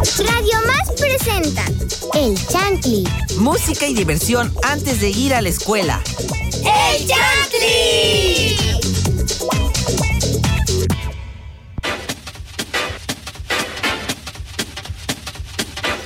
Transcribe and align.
Radio 0.00 0.56
Más 0.66 0.92
presenta 0.98 1.62
El 2.14 2.34
Chantli. 2.46 3.04
Música 3.36 3.86
y 3.86 3.92
diversión 3.92 4.50
antes 4.62 4.98
de 5.02 5.10
ir 5.10 5.34
a 5.34 5.42
la 5.42 5.50
escuela. 5.50 6.02
¡El 6.64 7.06
Chantli! 7.06 8.56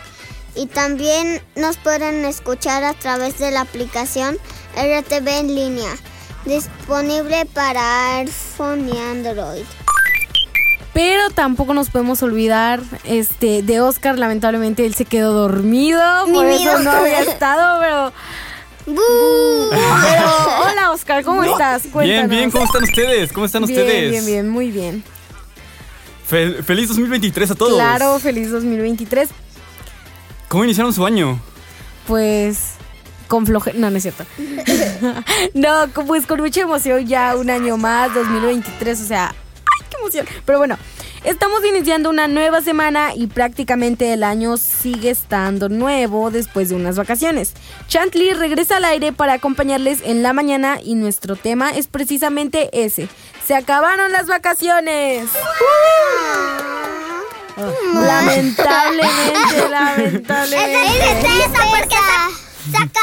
Y 0.57 0.65
también 0.65 1.41
nos 1.55 1.77
pueden 1.77 2.25
escuchar 2.25 2.83
a 2.83 2.93
través 2.93 3.37
de 3.37 3.51
la 3.51 3.61
aplicación 3.61 4.37
RTV 4.75 5.27
en 5.39 5.55
línea, 5.55 5.89
disponible 6.45 7.45
para 7.53 8.17
iPhone 8.17 8.89
y 8.91 8.97
Android. 8.97 9.63
Pero 10.93 11.29
tampoco 11.29 11.75
nos 11.75 11.91
podemos 11.91 12.23
olvidar 12.23 12.79
este 13.03 13.61
de 13.61 13.81
Oscar, 13.81 14.17
lamentablemente 14.17 14.83
él 14.83 14.95
se 14.95 15.05
quedó 15.05 15.31
dormido, 15.31 16.01
Mi 16.25 16.33
por 16.33 16.45
eso 16.47 16.79
no 16.79 16.89
había 16.91 17.19
estado, 17.21 17.79
pero 17.79 18.13
¡Bú! 18.87 19.69
Pero, 19.69 20.31
hola 20.63 20.91
Oscar, 20.91 21.23
¿cómo 21.23 21.43
estás? 21.43 21.83
Bien, 21.83 21.91
Cuéntanos. 21.93 22.29
bien, 22.29 22.49
¿cómo 22.51 22.65
están 22.65 22.83
ustedes? 22.83 23.31
¿Cómo 23.31 23.45
están 23.45 23.65
Bien, 23.65 23.79
ustedes? 23.79 24.09
Bien, 24.11 24.25
bien, 24.25 24.49
muy 24.49 24.71
bien. 24.71 25.03
Fe- 26.25 26.63
feliz 26.63 26.87
2023 26.89 27.51
a 27.51 27.55
todos. 27.55 27.73
Claro, 27.75 28.17
feliz 28.19 28.49
2023. 28.49 29.29
¿Cómo 30.47 30.63
iniciaron 30.63 30.93
su 30.93 31.05
año? 31.05 31.39
Pues 32.07 32.75
con 33.27 33.45
floje... 33.45 33.73
No, 33.73 33.89
no 33.89 33.97
es 33.97 34.03
cierto. 34.03 34.25
no, 35.53 35.87
pues 36.05 36.25
con 36.25 36.39
mucha 36.39 36.61
emoción 36.61 37.05
ya 37.05 37.35
un 37.35 37.49
año 37.49 37.77
más, 37.77 38.13
2023, 38.13 39.01
o 39.01 39.05
sea, 39.05 39.27
¡ay, 39.29 39.87
qué 39.89 39.97
emoción! 39.97 40.25
Pero 40.45 40.57
bueno, 40.57 40.77
estamos 41.25 41.65
iniciando 41.65 42.09
una 42.09 42.29
nueva 42.29 42.61
semana 42.61 43.13
y 43.13 43.27
prácticamente 43.27 44.13
el 44.13 44.23
año 44.23 44.55
sigue 44.55 45.09
estando 45.09 45.67
nuevo 45.67 46.31
después 46.31 46.69
de 46.69 46.75
unas 46.75 46.95
vacaciones. 46.95 47.53
Chantley 47.87 48.33
regresa 48.33 48.77
al 48.77 48.85
aire 48.85 49.11
para 49.11 49.33
acompañarles 49.33 49.99
en 50.03 50.23
la 50.23 50.31
mañana 50.31 50.79
y 50.81 50.95
nuestro 50.95 51.35
tema 51.35 51.71
es 51.71 51.87
precisamente 51.87 52.69
ese. 52.71 53.09
Se 53.45 53.53
acabaron 53.53 54.13
las 54.13 54.27
vacaciones. 54.27 55.29
Lamentablemente, 57.93 59.69
lamentablemente. 59.69 61.27
porque 61.53 61.95
saca 62.71 62.99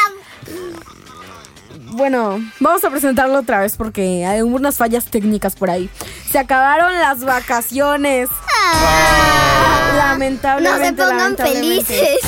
Bueno, 1.93 2.39
vamos 2.61 2.85
a 2.85 2.91
presentarlo 2.91 3.39
otra 3.39 3.61
vez 3.61 3.77
porque 3.77 4.25
hay 4.25 4.43
unas 4.43 4.77
fallas 4.77 5.07
técnicas 5.07 5.57
por 5.57 5.71
ahí. 5.71 5.91
Se 6.31 6.39
acabaron 6.39 6.93
las 6.95 7.25
vacaciones. 7.25 8.29
Ah. 8.49 9.91
No 9.93 9.99
Lamentablemente. 9.99 10.87
se 10.87 10.93
pongan 11.11 11.37
felices. 11.37 12.19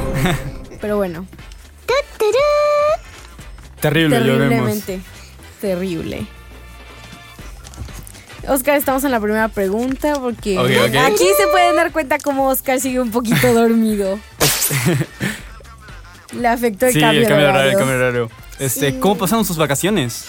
Pero 0.80 0.96
bueno, 0.96 1.26
Terrible, 3.82 4.16
terriblemente. 4.16 5.00
Terrible. 5.60 6.26
Oscar, 8.48 8.76
estamos 8.76 9.04
en 9.04 9.10
la 9.12 9.20
primera 9.20 9.48
pregunta 9.48 10.14
porque 10.20 10.58
Ok, 10.58 10.66
ok. 10.88 10.96
aquí 11.12 11.24
se 11.36 11.46
pueden 11.48 11.76
dar 11.76 11.92
cuenta 11.92 12.18
cómo 12.18 12.48
Oscar 12.48 12.80
sigue 12.80 13.00
un 13.00 13.10
poquito 13.10 13.52
dormido. 13.54 14.18
Le 16.32 16.48
afectó 16.48 16.86
el 16.86 16.92
Sí, 16.92 17.00
cambio 17.00 17.22
el 17.22 17.28
cambio 17.28 17.48
horario, 17.48 17.70
el 17.72 17.76
cambio 17.78 17.96
de 17.98 18.02
horario. 18.04 18.30
Este, 18.58 18.98
¿cómo 18.98 19.16
pasaron 19.18 19.44
sus 19.44 19.56
vacaciones? 19.58 20.26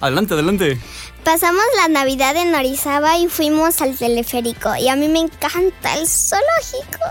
Adelante, 0.00 0.34
adelante. 0.34 0.78
Pasamos 1.24 1.62
la 1.76 1.88
Navidad 1.88 2.34
en 2.36 2.54
Orizaba 2.54 3.18
y 3.18 3.28
fuimos 3.28 3.80
al 3.82 3.96
teleférico. 3.96 4.74
Y 4.76 4.88
a 4.88 4.96
mí 4.96 5.08
me 5.08 5.18
encanta 5.20 5.94
el 5.98 6.06
zoológico. 6.06 7.04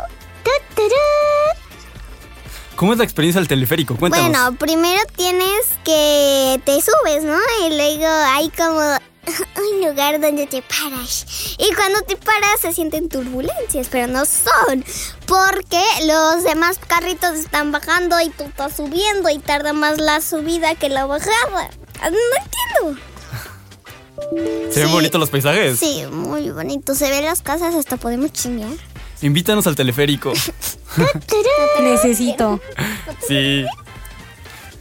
¿Cómo 2.76 2.94
es 2.94 2.98
la 2.98 3.04
experiencia 3.04 3.40
del 3.42 3.48
teleférico? 3.48 3.96
Cuéntanos. 3.98 4.30
Bueno, 4.31 4.56
primero 4.58 5.02
tienes 5.16 5.66
que 5.84 6.60
te 6.64 6.80
subes, 6.81 7.24
¿no? 7.24 7.38
Y 7.68 7.76
luego 7.76 8.08
hay 8.08 8.50
como 8.52 8.80
un 9.57 9.88
lugar 9.88 10.19
donde 10.19 10.47
te 10.47 10.62
paras. 10.62 11.25
Y 11.57 11.74
cuando 11.74 12.02
te 12.02 12.16
paras 12.18 12.62
se 12.62 12.74
sienten 12.74 13.09
turbulencias, 13.09 13.88
pero 13.90 14.07
no 14.07 14.25
son. 14.25 14.84
Porque 15.25 15.81
los 16.06 16.44
demás 16.44 16.80
carritos 16.88 17.35
están 17.35 17.72
bajando 17.72 18.19
y 18.22 18.30
tú 18.30 18.44
estás 18.46 18.75
subiendo 18.75 19.30
y 19.30 19.40
tarda 19.40 19.74
más 19.74 19.97
la 20.00 20.22
subida 20.22 20.75
que 20.75 20.90
la 20.90 21.06
bajada. 21.06 21.69
Ah, 22.02 22.09
No 22.09 22.18
entiendo. 22.88 23.02
¿Se 24.74 24.80
ven 24.80 24.88
sí. 24.90 24.94
bonitos 24.94 25.19
los 25.19 25.30
paisajes? 25.30 25.80
Sí, 25.80 26.03
muy 26.12 26.50
bonito. 26.51 26.96
Se 26.96 27.09
ven 27.09 27.25
las 27.25 27.41
casas, 27.41 27.75
hasta 27.75 27.97
podemos 27.97 28.31
chingar. 28.34 28.72
Invítanos 29.22 29.68
al 29.68 29.75
teleférico. 29.75 30.34
Necesito. 31.81 32.59
sí. 33.28 33.66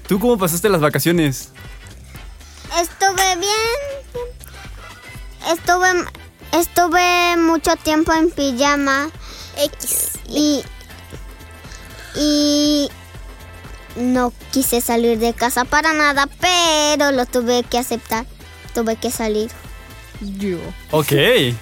¿Tú 0.06 0.18
cómo 0.18 0.38
pasaste 0.38 0.68
las 0.68 0.80
vacaciones? 0.80 1.50
Estuve 6.60 7.36
mucho 7.36 7.76
tiempo 7.76 8.12
en 8.12 8.30
pijama. 8.30 9.08
X. 9.56 10.18
Y. 10.28 10.62
Y. 12.16 12.88
No 13.96 14.32
quise 14.52 14.80
salir 14.80 15.18
de 15.18 15.32
casa 15.32 15.64
para 15.64 15.92
nada, 15.92 16.28
pero 16.40 17.10
lo 17.10 17.26
tuve 17.26 17.64
que 17.64 17.78
aceptar. 17.78 18.26
Tuve 18.74 18.96
que 18.96 19.10
salir. 19.10 19.50
Yo. 20.20 20.58
Ok. 20.90 21.12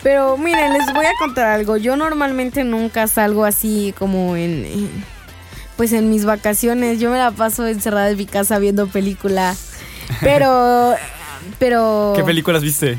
Pero 0.02 0.36
miren, 0.36 0.72
les 0.74 0.92
voy 0.92 1.06
a 1.06 1.12
contar 1.18 1.46
algo. 1.46 1.76
Yo 1.76 1.96
normalmente 1.96 2.64
nunca 2.64 3.06
salgo 3.06 3.44
así 3.44 3.94
como 3.98 4.36
en, 4.36 4.64
en- 4.66 5.04
pues 5.76 5.92
en 5.92 6.10
mis 6.10 6.24
vacaciones. 6.24 6.98
Yo 7.00 7.10
me 7.10 7.18
la 7.18 7.30
paso 7.30 7.66
encerrada 7.66 8.10
en 8.10 8.16
mi 8.16 8.26
casa 8.26 8.58
viendo 8.58 8.86
películas. 8.86 9.72
Pero 10.20 10.94
pero 11.58 12.12
¿Qué 12.16 12.22
películas 12.24 12.62
viste? 12.62 12.98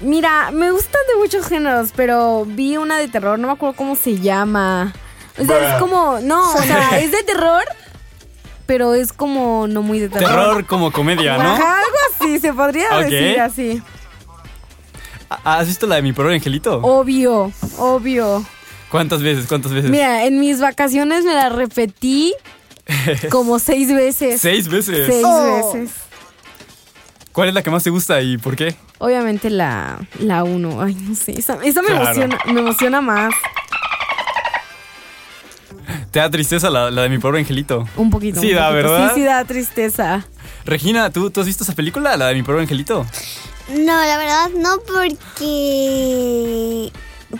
Mira, 0.00 0.50
me 0.52 0.70
gustan 0.70 1.00
de 1.12 1.16
muchos 1.20 1.46
géneros, 1.46 1.90
pero 1.94 2.44
vi 2.46 2.76
una 2.76 2.98
de 2.98 3.08
terror, 3.08 3.38
no 3.38 3.48
me 3.48 3.52
acuerdo 3.54 3.74
cómo 3.76 3.96
se 3.96 4.18
llama. 4.18 4.92
O 5.38 5.44
sea, 5.44 5.74
es 5.74 5.80
como, 5.80 6.18
no, 6.20 6.52
o 6.52 6.62
sea, 6.62 6.98
es 7.00 7.10
de 7.12 7.22
terror, 7.24 7.64
pero 8.66 8.94
es 8.94 9.12
como 9.12 9.66
no 9.68 9.82
muy 9.82 9.98
de 9.98 10.08
terror. 10.08 10.28
Terror 10.28 10.66
como 10.66 10.92
comedia, 10.92 11.36
¿no? 11.38 11.52
Ajá, 11.52 11.78
algo 11.78 11.96
así, 12.14 12.38
se 12.38 12.52
podría 12.52 12.96
decir 12.98 13.40
así. 13.40 13.82
¿Has 15.44 15.66
visto 15.66 15.86
la 15.86 15.96
de 15.96 16.02
mi 16.02 16.12
pobre 16.12 16.34
angelito? 16.34 16.78
Obvio, 16.82 17.52
obvio. 17.76 18.44
¿Cuántas 18.90 19.22
veces? 19.22 19.46
¿Cuántas 19.46 19.72
veces? 19.72 19.90
Mira, 19.90 20.24
en 20.24 20.40
mis 20.40 20.60
vacaciones 20.60 21.24
me 21.24 21.34
la 21.34 21.50
repetí 21.50 22.34
como 23.30 23.58
seis 23.58 23.92
veces. 23.94 24.40
Seis 24.40 24.68
veces. 24.68 25.06
Seis 25.06 25.22
Oh. 25.26 25.72
veces. 25.74 25.94
¿Cuál 27.32 27.48
es 27.48 27.54
la 27.54 27.62
que 27.62 27.70
más 27.70 27.82
te 27.84 27.90
gusta 27.90 28.20
y 28.22 28.38
por 28.38 28.56
qué? 28.56 28.74
Obviamente 28.98 29.50
la, 29.50 29.98
la 30.18 30.44
uno. 30.44 30.80
Ay, 30.82 30.94
no 30.94 31.14
sé. 31.14 31.38
Esa, 31.38 31.58
esa 31.64 31.82
me, 31.82 31.88
Claro. 31.88 32.04
emociona, 32.04 32.38
me 32.46 32.60
emociona 32.60 33.00
más. 33.00 33.32
¿Te 36.10 36.20
da 36.20 36.30
tristeza 36.30 36.70
la, 36.70 36.90
la 36.90 37.02
de 37.02 37.08
mi 37.08 37.18
pobre 37.18 37.40
angelito? 37.40 37.86
Un 37.96 38.10
poquito. 38.10 38.40
Sí, 38.40 38.50
un 38.50 38.56
da, 38.56 38.68
poquito. 38.70 38.92
¿verdad? 38.92 39.14
Sí, 39.14 39.20
sí, 39.20 39.26
da 39.26 39.44
tristeza. 39.44 40.26
Regina, 40.64 41.10
¿tú, 41.10 41.30
¿tú 41.30 41.40
has 41.40 41.46
visto 41.46 41.64
esa 41.64 41.74
película, 41.74 42.16
la 42.16 42.26
de 42.28 42.34
mi 42.34 42.42
pobre 42.42 42.62
angelito? 42.62 43.06
No, 43.70 44.04
la 44.04 44.16
verdad 44.18 44.48
no 44.56 44.78
porque... 44.86 46.90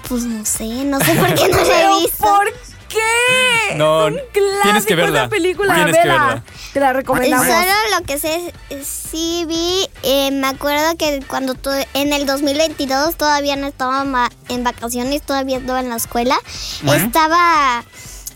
Pues 0.09 0.25
no 0.25 0.45
sé, 0.45 0.85
no 0.85 1.01
sé 1.01 1.15
por 1.15 1.35
qué 1.35 1.49
no 1.49 1.57
la 1.57 1.65
¿Pero 1.65 1.99
he 1.99 2.03
visto. 2.03 2.19
por 2.25 2.53
qué? 2.89 3.75
No, 3.77 4.09
Es 4.09 4.15
un 4.15 4.21
tienes 4.63 4.87
que 4.87 4.95
verla. 4.95 5.21
esa 5.21 5.29
película, 5.29 5.75
Tienes 5.75 5.97
que 5.97 6.09
verla. 6.09 6.43
Te 6.73 6.81
la 6.81 6.93
recomendamos. 6.93 7.47
Solo 7.47 7.73
lo 7.99 8.05
que 8.07 8.19
sé, 8.19 8.53
sí 8.85 9.45
vi, 9.47 9.89
eh, 10.03 10.31
me 10.31 10.47
acuerdo 10.49 10.97
que 10.97 11.21
cuando 11.27 11.55
tu- 11.55 11.71
en 11.95 12.13
el 12.13 12.27
2022 12.27 13.17
todavía 13.17 13.57
no 13.57 13.67
estaba 13.67 14.05
ma- 14.05 14.31
en 14.49 14.65
vacaciones, 14.65 15.23
todavía 15.23 15.59
estaba 15.59 15.81
en 15.81 15.91
la 15.91 15.97
escuela, 15.97 16.39
estaba 16.87 17.85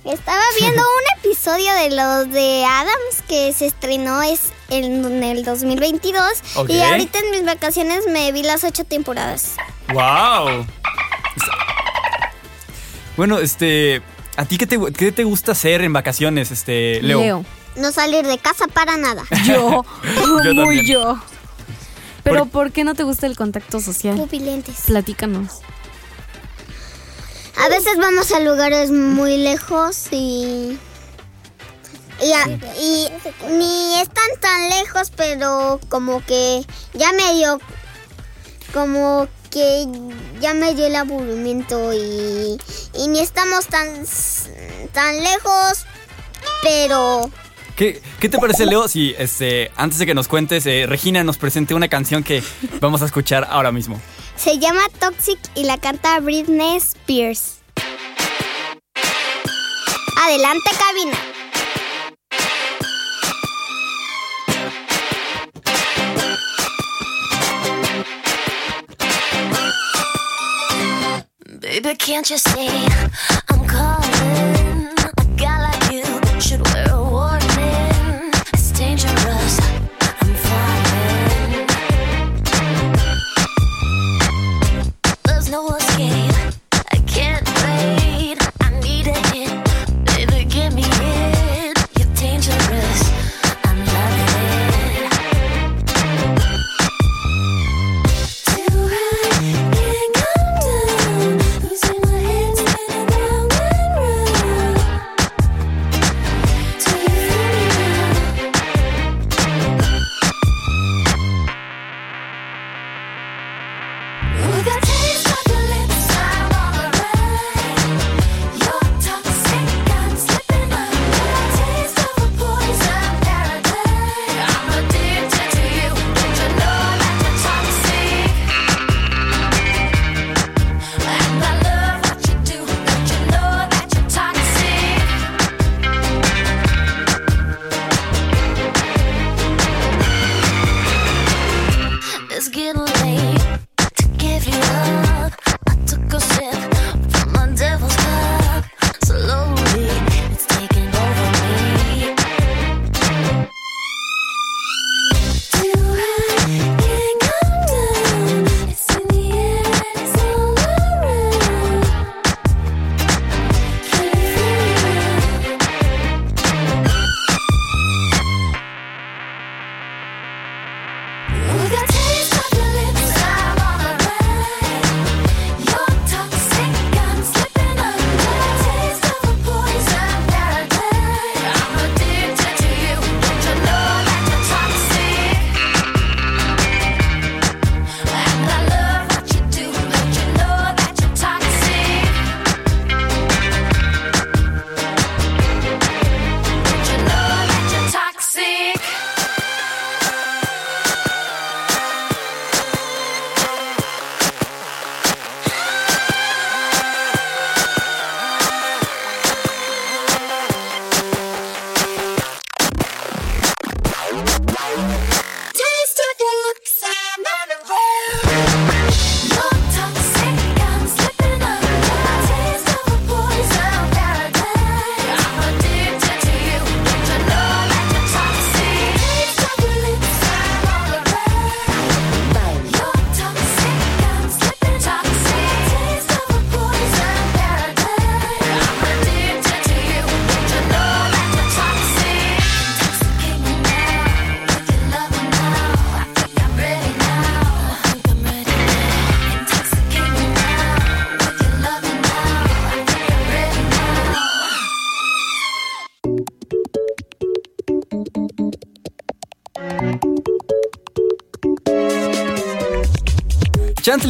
estaba 0.04 0.42
viendo 0.58 0.82
un 0.82 1.18
episodio 1.24 1.72
de 1.74 1.90
los 1.90 2.30
de 2.32 2.64
Adams 2.64 3.22
que 3.28 3.52
se 3.52 3.66
estrenó 3.66 4.20
es 4.22 4.40
en, 4.68 5.04
en 5.04 5.22
el 5.22 5.44
2022 5.44 6.24
Ok. 6.56 6.70
y 6.70 6.80
ahorita 6.82 7.18
en 7.20 7.30
mis 7.30 7.44
vacaciones 7.44 8.04
me 8.08 8.32
vi 8.32 8.42
las 8.42 8.64
ocho 8.64 8.84
temporadas. 8.84 9.52
¡Wow! 9.92 10.66
Bueno, 13.16 13.38
este. 13.38 14.02
¿A 14.36 14.44
ti 14.46 14.56
qué 14.58 14.66
te, 14.66 14.78
qué 14.92 15.12
te 15.12 15.24
gusta 15.24 15.52
hacer 15.52 15.82
en 15.82 15.92
vacaciones, 15.92 16.50
este, 16.50 17.00
Leo? 17.02 17.20
Leo. 17.20 17.44
No 17.76 17.90
salir 17.92 18.26
de 18.26 18.38
casa 18.38 18.66
para 18.66 18.96
nada. 18.96 19.22
Yo. 19.46 19.84
Yo 20.44 20.54
muy 20.54 20.76
también. 20.76 20.86
yo. 20.86 21.18
Pero 22.22 22.40
Por- 22.46 22.50
¿por 22.50 22.72
qué 22.72 22.84
no 22.84 22.94
te 22.94 23.02
gusta 23.02 23.26
el 23.26 23.36
contacto 23.36 23.80
social? 23.80 24.16
Pupilentes. 24.16 24.76
Platícanos. 24.86 25.60
A 27.58 27.68
veces 27.68 27.96
vamos 27.98 28.30
a 28.32 28.40
lugares 28.40 28.90
muy 28.90 29.36
lejos 29.38 30.06
y. 30.10 30.78
Y, 32.22 32.32
a- 32.32 32.48
y 32.80 33.08
ni 33.50 33.94
están 34.00 34.28
tan 34.40 34.68
lejos, 34.70 35.10
pero 35.16 35.80
como 35.88 36.24
que 36.24 36.64
ya 36.94 37.12
me 37.12 37.34
dio. 37.34 37.58
Como 38.72 39.28
que 39.52 39.86
ya 40.40 40.54
me 40.54 40.74
dio 40.74 40.86
el 40.86 40.96
aburrimiento 40.96 41.92
y. 41.92 42.58
Y 42.94 43.08
ni 43.08 43.20
estamos 43.20 43.66
tan. 43.66 44.04
tan 44.92 45.22
lejos, 45.22 45.84
pero. 46.62 47.30
¿Qué, 47.76 48.02
qué 48.20 48.28
te 48.28 48.38
parece, 48.38 48.66
Leo, 48.66 48.86
si 48.86 49.14
este, 49.18 49.70
antes 49.76 49.98
de 49.98 50.06
que 50.06 50.14
nos 50.14 50.28
cuentes, 50.28 50.66
eh, 50.66 50.86
Regina 50.86 51.24
nos 51.24 51.38
presente 51.38 51.74
una 51.74 51.88
canción 51.88 52.22
que 52.22 52.42
vamos 52.80 53.02
a 53.02 53.06
escuchar 53.06 53.46
ahora 53.50 53.72
mismo? 53.72 54.00
Se 54.36 54.58
llama 54.58 54.82
Toxic 54.98 55.38
y 55.54 55.64
la 55.64 55.78
canta 55.78 56.20
Britney 56.20 56.76
Spears. 56.76 57.60
Adelante, 60.24 60.70
cabina. 60.78 61.31
Can't 71.94 72.30
you 72.30 72.38
see 72.38 72.68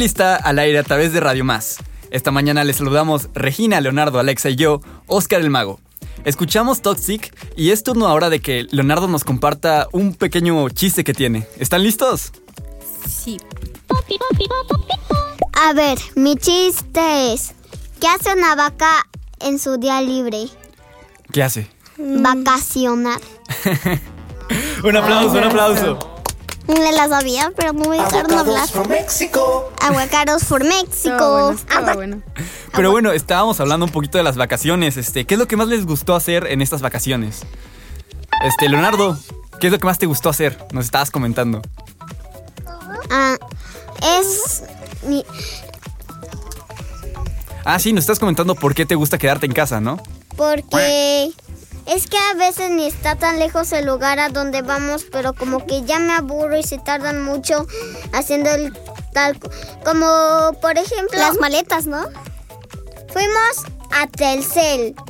Está 0.01 0.35
al 0.35 0.59
aire 0.59 0.79
a 0.79 0.83
través 0.83 1.13
de 1.13 1.19
Radio 1.19 1.45
Más. 1.45 1.77
Esta 2.09 2.31
mañana 2.31 2.63
les 2.63 2.77
saludamos 2.77 3.29
Regina, 3.33 3.79
Leonardo, 3.79 4.19
Alexa 4.19 4.49
y 4.49 4.55
yo, 4.55 4.81
Oscar 5.07 5.39
el 5.39 5.49
Mago. 5.49 5.79
Escuchamos 6.25 6.81
Toxic 6.81 7.33
y 7.55 7.69
es 7.71 7.83
turno 7.83 8.07
ahora 8.07 8.29
de 8.29 8.41
que 8.41 8.67
Leonardo 8.71 9.07
nos 9.07 9.23
comparta 9.23 9.87
un 9.91 10.13
pequeño 10.15 10.67
chiste 10.69 11.03
que 11.03 11.13
tiene. 11.13 11.47
¿Están 11.57 11.83
listos? 11.83 12.33
Sí. 13.07 13.39
A 15.53 15.73
ver, 15.73 15.97
mi 16.15 16.35
chiste 16.35 17.33
es, 17.33 17.53
¿qué 18.01 18.07
hace 18.07 18.33
una 18.33 18.55
vaca 18.55 19.07
en 19.39 19.57
su 19.57 19.77
día 19.77 20.01
libre? 20.01 20.49
¿Qué 21.31 21.43
hace? 21.43 21.69
Vacacionar. 21.97 23.21
Un 24.83 24.97
aplauso, 24.97 25.37
un 25.37 25.43
aplauso. 25.45 26.12
Me 26.67 26.91
la 26.93 27.07
sabía, 27.09 27.51
pero 27.55 27.73
no 27.73 27.89
me 27.89 27.97
dejaron 27.97 28.31
hablar. 28.31 28.67
Aguacaros 29.81 30.43
for 30.43 30.63
México. 30.63 31.51
Estaba 31.51 31.93
bueno, 31.93 31.95
bueno. 31.95 32.21
Pero 32.71 32.91
bueno, 32.91 33.11
estábamos 33.11 33.59
hablando 33.59 33.85
un 33.85 33.91
poquito 33.91 34.17
de 34.17 34.23
las 34.23 34.37
vacaciones. 34.37 34.97
Este, 34.97 35.25
¿qué 35.25 35.35
es 35.35 35.39
lo 35.39 35.47
que 35.47 35.57
más 35.57 35.67
les 35.67 35.85
gustó 35.85 36.15
hacer 36.15 36.47
en 36.47 36.61
estas 36.61 36.81
vacaciones? 36.81 37.41
Este, 38.43 38.69
Leonardo, 38.69 39.17
¿qué 39.59 39.67
es 39.67 39.73
lo 39.73 39.79
que 39.79 39.85
más 39.85 39.99
te 39.99 40.05
gustó 40.05 40.29
hacer? 40.29 40.57
Nos 40.71 40.85
estabas 40.85 41.11
comentando. 41.11 41.61
Ah, 43.09 43.37
es 44.19 44.63
mi, 45.05 45.25
Ah, 47.65 47.79
sí, 47.79 47.93
nos 47.93 48.03
estás 48.03 48.19
comentando 48.19 48.55
por 48.55 48.75
qué 48.75 48.85
te 48.85 48.95
gusta 48.95 49.17
quedarte 49.17 49.45
en 49.45 49.53
casa, 49.53 49.79
¿no? 49.79 50.01
porque 50.35 51.31
es 51.85 52.07
que 52.07 52.17
a 52.17 52.33
veces 52.35 52.71
ni 52.71 52.85
está 52.85 53.15
tan 53.15 53.39
lejos 53.39 53.71
el 53.73 53.85
lugar 53.85 54.19
a 54.19 54.29
donde 54.29 54.61
vamos, 54.61 55.05
pero 55.11 55.33
como 55.33 55.65
que 55.65 55.83
ya 55.83 55.99
me 55.99 56.13
aburro 56.13 56.57
y 56.57 56.63
se 56.63 56.77
tardan 56.77 57.23
mucho 57.23 57.67
haciendo 58.13 58.49
el 58.51 58.73
tal 59.13 59.37
como 59.85 60.51
por 60.61 60.77
ejemplo 60.77 61.19
las 61.19 61.37
maletas, 61.39 61.85
¿no? 61.85 62.03
Fuimos 63.11 63.65
a 63.91 64.07
Telcel. 64.07 64.95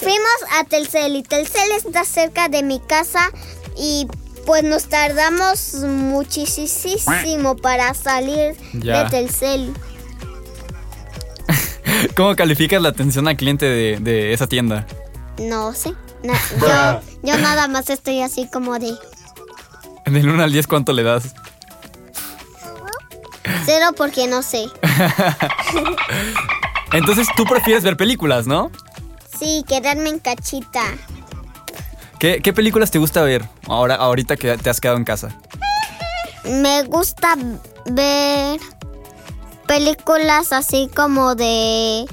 Fuimos 0.00 0.38
a 0.58 0.64
Telcel 0.64 1.16
y 1.16 1.22
Telcel 1.22 1.70
está 1.72 2.04
cerca 2.04 2.48
de 2.48 2.62
mi 2.62 2.80
casa 2.80 3.30
y 3.76 4.06
pues 4.46 4.64
nos 4.64 4.88
tardamos 4.88 5.74
muchísimo 5.74 7.56
para 7.56 7.94
salir 7.94 8.56
Ya. 8.72 9.04
de 9.04 9.10
Telcel. 9.10 9.72
¿Cómo 12.16 12.34
calificas 12.36 12.80
la 12.82 12.90
atención 12.90 13.28
al 13.28 13.36
cliente 13.36 13.66
de, 13.66 13.98
de 14.00 14.32
esa 14.32 14.46
tienda? 14.46 14.86
No 15.38 15.72
sé. 15.74 15.94
Na- 16.22 16.38
yo, 17.22 17.34
yo 17.34 17.38
nada 17.38 17.68
más 17.68 17.90
estoy 17.90 18.22
así 18.22 18.48
como 18.52 18.78
de 18.78 18.92
Del 20.06 20.28
1 20.28 20.42
al 20.42 20.52
10, 20.52 20.66
¿cuánto 20.66 20.92
le 20.92 21.02
das? 21.02 21.34
cero 23.64 23.90
porque 23.96 24.26
no 24.26 24.42
sé. 24.42 24.64
Entonces 26.92 27.28
tú 27.36 27.44
prefieres 27.44 27.84
ver 27.84 27.96
películas, 27.96 28.46
¿no? 28.46 28.70
Sí, 29.38 29.64
quedarme 29.68 30.10
en 30.10 30.18
cachita. 30.18 30.82
¿Qué, 32.18 32.40
qué 32.42 32.52
películas 32.52 32.90
te 32.90 32.98
gusta 32.98 33.22
ver 33.22 33.44
ahora, 33.68 33.94
ahorita 33.96 34.36
que 34.36 34.56
te 34.58 34.70
has 34.70 34.80
quedado 34.80 34.98
en 34.98 35.04
casa? 35.04 35.36
Me 36.44 36.82
gusta 36.84 37.36
ver 37.86 38.60
películas 39.76 40.52
así 40.52 40.90
como 40.94 41.34
de 41.34 42.04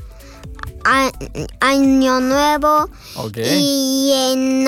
a- 0.86 1.12
Año 1.60 2.22
Nuevo 2.22 2.89
Ok. 3.18 3.38
y 3.38 4.13
en 4.32 4.66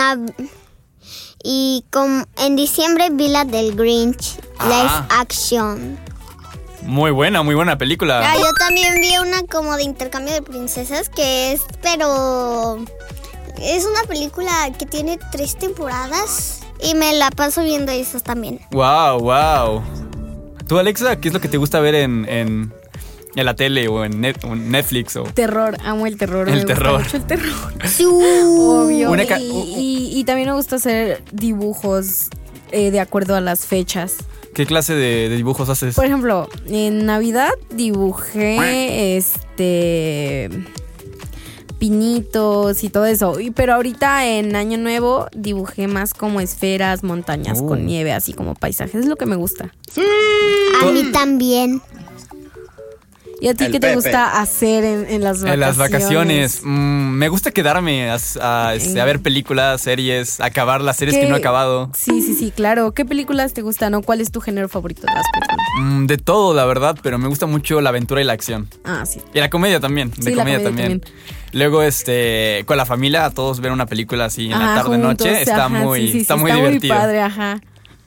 y 1.42 1.86
com- 1.90 2.26
en 2.38 2.56
diciembre 2.58 3.08
vi 3.12 3.30
la 3.30 3.46
del 3.46 3.76
Grinch, 3.78 4.38
Ah. 4.60 4.66
live 4.68 5.06
action. 5.22 5.98
Muy 6.82 7.12
buena, 7.12 7.44
muy 7.44 7.56
buena 7.56 7.78
película. 7.78 8.20
Ah, 8.30 8.36
yo 8.38 8.52
también 8.60 9.00
vi 9.00 9.18
una 9.20 9.44
como 9.50 9.78
de 9.78 9.84
intercambio 9.84 10.34
de 10.34 10.42
princesas 10.42 11.08
que 11.08 11.54
es, 11.54 11.62
pero 11.82 12.78
es 13.62 13.86
una 13.86 14.04
película 14.06 14.52
que 14.78 14.86
tiene 14.86 15.18
tres 15.32 15.56
temporadas 15.58 16.60
y 16.84 16.94
me 16.96 17.14
la 17.14 17.30
paso 17.32 17.64
viendo 17.64 17.94
esas 17.94 18.22
también. 18.24 18.60
Wow, 18.72 19.20
wow. 19.22 19.82
¿Tú, 20.68 20.78
Alexa, 20.78 21.16
qué 21.22 21.30
es 21.30 21.34
lo 21.34 21.40
que 21.42 21.48
te 21.48 21.58
gusta 21.58 21.80
ver 21.80 21.96
en, 21.96 22.26
en, 22.30 22.74
en 23.36 23.46
la 23.46 23.56
tele 23.56 23.88
o 23.88 24.04
en, 24.04 24.22
Net- 24.22 24.44
Netflix? 24.44 25.16
O... 25.16 25.24
Terror, 25.24 25.78
amo 25.84 26.06
el 26.08 26.18
terror. 26.18 26.48
El 26.50 26.54
me 26.56 26.62
gusta 26.62 26.74
terror. 26.76 27.02
mucho 27.04 27.18
el 27.18 27.24
terror. 27.26 27.74
Uh, 28.02 28.86
Obvio. 28.86 29.12
Una 29.12 29.26
ca- 29.26 29.40
y, 29.40 29.46
y- 29.46 30.20
y 30.20 30.24
también 30.24 30.50
me 30.50 30.56
gusta 30.56 30.76
hacer 30.78 31.24
dibujos 31.32 32.28
eh, 32.72 32.92
de 32.92 33.00
acuerdo 33.00 33.36
a 33.36 33.42
las 33.42 33.66
fechas. 33.66 34.16
¿Qué 34.54 34.66
clase 34.66 34.94
de, 34.94 35.30
de 35.30 35.36
dibujos 35.38 35.70
haces? 35.70 35.96
Por 35.96 36.06
ejemplo, 36.06 36.50
en 36.68 37.06
Navidad 37.06 37.52
dibujé 37.72 39.16
este 39.18 40.50
pinitos 41.80 42.84
y 42.84 42.90
todo 42.90 43.06
eso. 43.06 43.40
Y- 43.40 43.52
Pero 43.52 43.74
ahorita 43.74 44.28
en 44.28 44.56
Año 44.56 44.78
Nuevo 44.78 45.28
dibujé 45.36 45.88
más 45.88 46.14
como 46.14 46.40
esferas, 46.42 47.04
montañas 47.04 47.60
Uh. 47.62 47.68
con 47.68 47.86
nieve, 47.86 48.12
así 48.14 48.34
como 48.34 48.54
paisajes. 48.56 48.94
Es 48.96 49.06
lo 49.08 49.16
que 49.16 49.26
me 49.26 49.36
gusta. 49.36 49.74
A 50.84 50.86
mí 50.92 51.12
también. 51.12 51.82
¿Y 53.42 53.48
a 53.48 53.56
ti 53.56 53.64
El 53.66 53.72
qué 53.72 53.80
te 53.80 53.88
Pepe. 53.88 53.96
gusta 53.96 54.40
hacer 54.40 54.84
en, 54.84 55.08
en 55.10 55.24
las 55.24 55.42
vacaciones? 55.42 55.54
En 55.56 55.60
las 55.60 55.78
vacaciones. 55.78 56.60
mm, 56.64 57.10
me 57.10 57.28
gusta 57.28 57.50
quedarme 57.50 58.12
a, 58.12 58.18
a, 58.40 58.76
este, 58.76 59.02
a 59.02 59.06
ver 59.06 59.20
películas, 59.22 59.82
series, 59.82 60.40
acabar 60.40 60.82
las 60.82 60.98
series 60.98 61.18
que 61.18 61.26
no 61.28 61.36
he 61.36 61.40
acabado. 61.40 61.90
Sí, 61.98 62.22
sí, 62.22 62.36
sí, 62.36 62.52
claro. 62.56 62.94
¿Qué 62.94 63.04
películas 63.04 63.54
te 63.54 63.64
gustan 63.64 63.96
o 63.96 64.04
cuál 64.04 64.22
es 64.22 64.32
tu 64.32 64.42
género 64.42 64.70
favorito 64.70 65.02
de 65.02 65.08
las 65.14 65.26
películas? 65.34 65.66
Mm, 65.80 66.06
de 66.06 66.18
todo, 66.20 66.54
la 66.54 66.66
verdad, 66.66 66.96
pero 67.02 67.18
me 67.18 67.28
gusta 67.28 67.48
mucho 67.48 67.82
la 67.82 67.90
aventura 67.90 68.22
y 68.22 68.26
la 68.26 68.34
acción. 68.34 68.70
Ah, 68.84 69.06
sí. 69.08 69.20
Y 69.34 69.40
la 69.40 69.50
comedia 69.50 69.80
también, 69.80 70.12
de 70.12 70.16
Sí, 70.22 70.30
la 70.36 70.44
comedia, 70.44 70.60
comedia 70.60 70.64
también. 70.64 71.00
también. 71.02 71.20
Luego, 71.54 71.82
este, 71.82 72.64
con 72.68 72.78
la 72.78 72.86
familia, 72.86 73.26
a 73.26 73.32
todos 73.32 73.60
ver 73.60 73.72
una 73.72 73.88
película 73.88 74.26
así 74.26 74.46
en 74.46 74.52
la 74.52 74.66
Ajá, 74.74 74.76
tarde 74.84 74.98
juntos, 74.98 75.26
noche, 75.28 75.42
está 75.42 75.66
ajá, 75.66 75.70
muy, 75.84 76.00
sí, 76.00 76.06
sí, 76.06 76.12
sí, 76.14 76.20
está 76.20 76.36
muy 76.36 76.52
divertido. 76.52 76.96
padre, 76.96 77.22
ajá. 77.22 77.60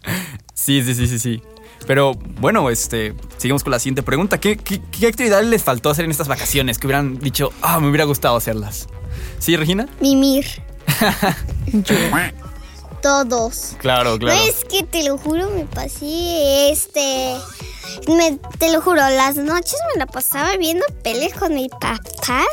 Sí, 0.55 0.83
sí, 0.85 0.95
sí, 0.95 1.09
sí, 1.09 1.19
sí. 1.19 1.43
Pero 1.87 2.13
bueno, 2.41 2.71
este, 2.71 3.15
sigamos 3.37 3.63
con 3.63 3.71
la 3.73 3.79
siguiente 3.79 4.03
pregunta. 4.03 4.39
¿Qué, 4.39 4.57
qué, 4.57 4.81
qué 4.91 5.07
actividades 5.07 5.47
les 5.47 5.63
faltó 5.63 5.91
hacer 5.91 6.05
en 6.07 6.11
estas 6.11 6.29
vacaciones 6.29 6.79
que 6.79 6.87
hubieran 6.87 7.19
dicho, 7.19 7.53
ah, 7.63 7.79
me 7.81 7.89
hubiera 7.89 8.05
gustado 8.05 8.37
hacerlas? 8.37 8.87
¿Sí, 9.39 9.57
Regina? 9.57 9.89
Mimir. 10.01 10.47
Todos. 13.03 13.77
Claro, 13.79 14.19
claro. 14.19 14.41
No 14.41 14.49
es 14.49 14.65
que 14.65 14.83
te 14.83 15.05
lo 15.07 15.19
juro, 15.19 15.51
me 15.51 15.65
pasé 15.67 16.71
este. 16.71 17.37
Me, 18.09 18.39
te 18.59 18.73
lo 18.73 18.81
juro, 18.81 18.97
las 18.97 19.37
noches 19.37 19.77
me 19.93 19.99
la 19.99 20.07
pasaba 20.07 20.57
viendo 20.57 20.85
pelis 21.03 21.35
con 21.35 21.55
mis 21.55 21.69
papás. 21.69 22.47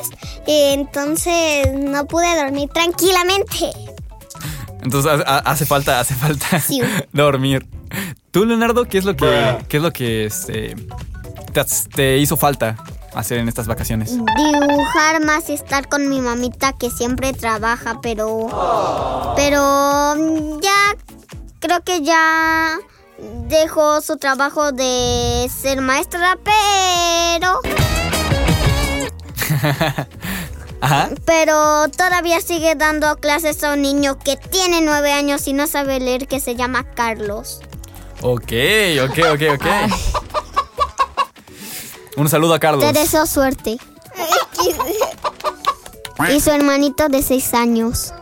Y 0.46 0.74
entonces 0.74 1.68
no 1.74 2.06
pude 2.06 2.36
dormir 2.36 2.70
tranquilamente. 2.74 3.72
Entonces 4.84 5.10
ha- 5.10 5.36
ha- 5.38 5.40
hace 5.40 5.66
falta, 5.66 6.02
hace 6.02 6.16
falta 6.16 6.60
Sí. 6.60 6.82
dormir. 7.14 7.66
Tú, 8.32 8.46
Leonardo, 8.46 8.86
¿qué 8.86 8.98
es 8.98 9.06
lo 9.06 9.16
que, 9.16 9.58
qué 9.68 9.78
es 9.78 9.84
lo 9.84 9.92
que 9.92 10.26
este, 10.26 10.76
te, 11.54 11.66
te 11.94 12.18
hizo 12.18 12.38
falta 12.38 12.78
hacer 13.14 13.40
en 13.40 13.48
estas 13.48 13.68
vacaciones? 13.68 14.12
Dibujar 14.12 15.24
más 15.24 15.50
y 15.50 15.54
estar 15.54 15.88
con 15.90 16.08
mi 16.08 16.22
mamita 16.22 16.74
que 16.74 16.90
siempre 16.90 17.34
trabaja, 17.34 18.00
pero. 18.02 19.34
Pero 19.36 20.60
ya. 20.62 20.96
Creo 21.60 21.82
que 21.84 22.02
ya 22.02 22.80
dejó 23.48 24.02
su 24.02 24.18
trabajo 24.18 24.72
de 24.72 25.50
ser 25.56 25.82
maestra, 25.82 26.38
pero. 26.44 27.60
Ajá. 30.82 31.10
Pero 31.26 31.88
todavía 31.90 32.42
sigue 32.42 32.74
dando 32.74 33.18
clases 33.18 33.64
a 33.64 33.74
un 33.74 33.84
niño 33.84 34.18
que 34.18 34.38
tiene 34.38 34.82
nueve 34.82 35.12
años 35.12 35.48
y 35.48 35.54
no 35.54 35.68
sabe 35.68 36.00
leer, 36.00 36.28
que 36.28 36.40
se 36.40 36.56
llama 36.56 36.84
Carlos. 36.96 37.62
Ok, 38.22 38.54
ok, 39.04 39.20
ok, 39.34 39.42
ok. 39.56 39.66
Un 42.18 42.30
saludo 42.30 42.54
a 42.54 42.60
Carlos. 42.60 42.84
Te 42.86 42.94
deseo 43.00 43.26
suerte. 43.26 43.78
y 46.30 46.40
su 46.40 46.52
hermanito 46.52 47.10
de 47.10 47.22
seis 47.24 47.54
años. 47.54 48.14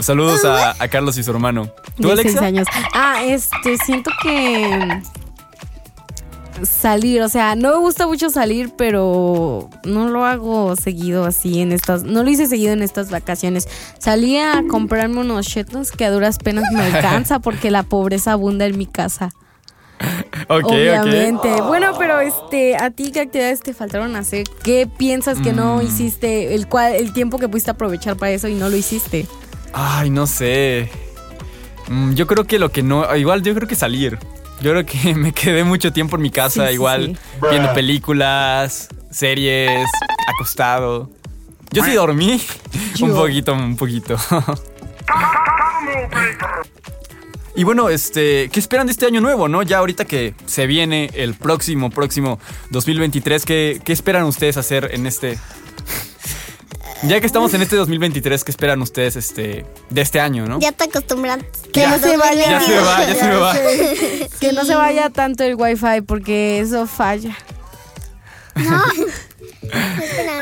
Saludos 0.00 0.44
a, 0.44 0.76
a 0.78 0.88
Carlos 0.88 1.16
y 1.16 1.22
su 1.22 1.30
hermano. 1.30 1.70
¿Tú, 1.96 2.08
16 2.08 2.36
Alexa? 2.36 2.44
años. 2.44 2.66
Ah, 2.92 3.22
este, 3.24 3.78
siento 3.78 4.10
que 4.22 5.00
salir, 6.62 7.22
o 7.22 7.28
sea, 7.28 7.54
no 7.54 7.72
me 7.72 7.78
gusta 7.78 8.06
mucho 8.06 8.30
salir, 8.30 8.72
pero 8.76 9.68
no 9.84 10.08
lo 10.08 10.24
hago 10.24 10.74
seguido 10.76 11.24
así 11.24 11.60
en 11.60 11.72
estas, 11.72 12.02
no 12.04 12.22
lo 12.22 12.30
hice 12.30 12.46
seguido 12.46 12.72
en 12.72 12.82
estas 12.82 13.10
vacaciones. 13.10 13.68
Salí 13.98 14.38
a 14.38 14.62
comprarme 14.68 15.20
unos 15.20 15.46
chetos 15.46 15.90
que 15.92 16.04
a 16.04 16.10
duras 16.10 16.38
penas 16.38 16.64
me 16.72 16.82
alcanza 16.82 17.38
porque 17.40 17.70
la 17.70 17.82
pobreza 17.82 18.32
abunda 18.32 18.66
en 18.66 18.78
mi 18.78 18.86
casa. 18.86 19.30
Ok, 20.48 20.64
ok. 20.64 20.72
Obviamente. 20.72 21.62
Bueno, 21.62 21.92
pero 21.98 22.20
este, 22.20 22.76
¿a 22.76 22.90
ti 22.90 23.10
qué 23.12 23.20
actividades 23.20 23.60
te 23.60 23.72
faltaron 23.72 24.14
hacer? 24.16 24.44
¿Qué 24.62 24.86
piensas 24.86 25.38
que 25.40 25.52
no 25.54 25.78
Mm. 25.78 25.86
hiciste? 25.86 26.54
El 26.54 26.68
cual, 26.68 26.94
el 26.94 27.12
tiempo 27.14 27.38
que 27.38 27.48
pudiste 27.48 27.70
aprovechar 27.70 28.16
para 28.16 28.32
eso 28.32 28.46
y 28.46 28.54
no 28.54 28.68
lo 28.68 28.76
hiciste. 28.76 29.26
Ay, 29.72 30.10
no 30.10 30.26
sé. 30.26 30.90
Mm, 31.88 32.12
yo 32.12 32.26
creo 32.26 32.44
que 32.44 32.58
lo 32.58 32.70
que 32.70 32.82
no. 32.82 33.14
Igual, 33.16 33.42
yo 33.42 33.54
creo 33.54 33.66
que 33.66 33.74
salir. 33.74 34.18
Yo 34.60 34.70
creo 34.72 34.86
que 34.86 35.14
me 35.16 35.32
quedé 35.32 35.64
mucho 35.64 35.92
tiempo 35.92 36.16
en 36.16 36.22
mi 36.22 36.30
casa, 36.30 36.68
Sí, 36.68 36.74
igual, 36.74 37.16
sí. 37.40 37.46
viendo 37.50 37.72
películas, 37.74 38.88
series, 39.10 39.88
acostado. 40.34 41.10
Yo 41.72 41.84
sí 41.84 41.92
dormí 41.92 42.40
un 43.02 43.12
poquito, 43.14 43.52
un 43.54 43.76
poquito. 43.76 44.16
Y 47.58 47.64
bueno, 47.64 47.88
este, 47.88 48.50
¿qué 48.52 48.60
esperan 48.60 48.84
de 48.86 48.92
este 48.92 49.06
año 49.06 49.22
nuevo, 49.22 49.48
no? 49.48 49.62
Ya 49.62 49.78
ahorita 49.78 50.04
que 50.04 50.34
se 50.44 50.66
viene 50.66 51.08
el 51.14 51.32
próximo, 51.32 51.88
próximo 51.88 52.38
2023, 52.70 53.46
¿qué, 53.46 53.80
qué 53.82 53.94
esperan 53.94 54.24
ustedes 54.24 54.58
hacer 54.58 54.90
en 54.92 55.06
este... 55.06 55.38
Ya 57.02 57.20
que 57.20 57.26
estamos 57.26 57.52
en 57.54 57.62
este 57.62 57.76
2023, 57.76 58.42
¿qué 58.42 58.50
esperan 58.50 58.80
ustedes 58.82 59.16
este, 59.16 59.66
de 59.90 60.00
este 60.00 60.18
año, 60.20 60.46
no? 60.46 60.58
Ya 60.60 60.72
te 60.72 60.84
acostumbras. 60.84 61.38
Que 61.72 61.86
no 61.86 61.98
se 61.98 62.16
vaya. 62.16 62.50
Ya 62.50 62.60
se 62.60 62.72
me 62.74 62.80
va, 62.80 63.06
ya 63.06 63.14
se 63.14 63.24
me 63.24 63.36
va. 63.36 63.54
Que 64.40 64.52
no 64.52 64.64
se 64.64 64.74
vaya 64.74 65.10
tanto 65.10 65.44
el 65.44 65.54
wifi 65.56 66.00
porque 66.06 66.60
eso 66.60 66.86
falla. 66.86 67.36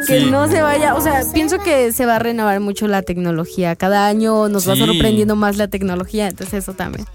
Que 0.06 0.20
Sí. 0.20 0.26
no 0.30 0.48
se 0.48 0.60
vaya, 0.60 0.94
o 0.94 1.00
sea, 1.00 1.22
pienso 1.32 1.58
que 1.58 1.92
se 1.92 2.04
va 2.04 2.16
a 2.16 2.18
renovar 2.18 2.60
mucho 2.60 2.86
la 2.86 3.00
tecnología. 3.02 3.74
Cada 3.74 4.06
año 4.06 4.48
nos 4.48 4.68
va 4.68 4.76
sorprendiendo 4.76 5.34
más 5.34 5.56
la 5.56 5.68
tecnología, 5.68 6.28
entonces 6.28 6.62
eso 6.64 6.74
también. 6.74 7.06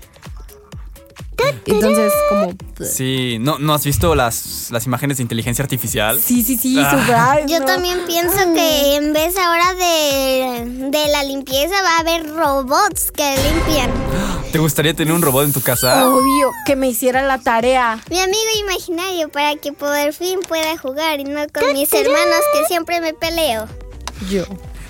Entonces, 1.65 2.11
como... 2.29 2.53
Sí, 2.81 3.37
¿no, 3.39 3.59
¿no 3.59 3.73
has 3.73 3.83
visto 3.85 4.15
las, 4.15 4.69
las 4.71 4.85
imágenes 4.85 5.17
de 5.17 5.23
inteligencia 5.23 5.63
artificial? 5.63 6.19
Sí, 6.19 6.43
sí, 6.43 6.57
sí, 6.57 6.75
Ah. 6.79 7.37
Yo 7.47 7.59
no. 7.59 7.65
también 7.65 7.99
pienso 8.07 8.37
que 8.53 8.95
en 8.95 9.13
vez 9.13 9.35
ahora 9.37 9.73
de, 9.75 10.89
de 10.89 11.07
la 11.11 11.23
limpieza 11.23 11.75
va 11.83 11.97
a 11.97 11.99
haber 11.99 12.27
robots 12.33 13.11
que 13.11 13.35
limpian. 13.37 13.91
¿Te 14.51 14.57
gustaría 14.59 14.93
tener 14.93 15.13
un 15.13 15.21
robot 15.21 15.45
en 15.45 15.53
tu 15.53 15.61
casa? 15.61 16.07
Obvio, 16.07 16.51
que 16.65 16.75
me 16.75 16.87
hiciera 16.89 17.21
la 17.21 17.37
tarea. 17.39 18.01
Mi 18.09 18.19
amigo 18.19 18.39
imaginario 18.61 19.29
para 19.29 19.55
que 19.57 19.73
por 19.73 20.11
fin 20.13 20.39
pueda 20.47 20.77
jugar 20.77 21.19
y 21.19 21.23
no 21.25 21.41
con 21.53 21.73
mis 21.73 21.93
hermanos 21.93 22.39
que 22.53 22.65
siempre 22.65 22.99
me 23.01 23.13
peleo. 23.13 23.67
Yo. 24.29 24.43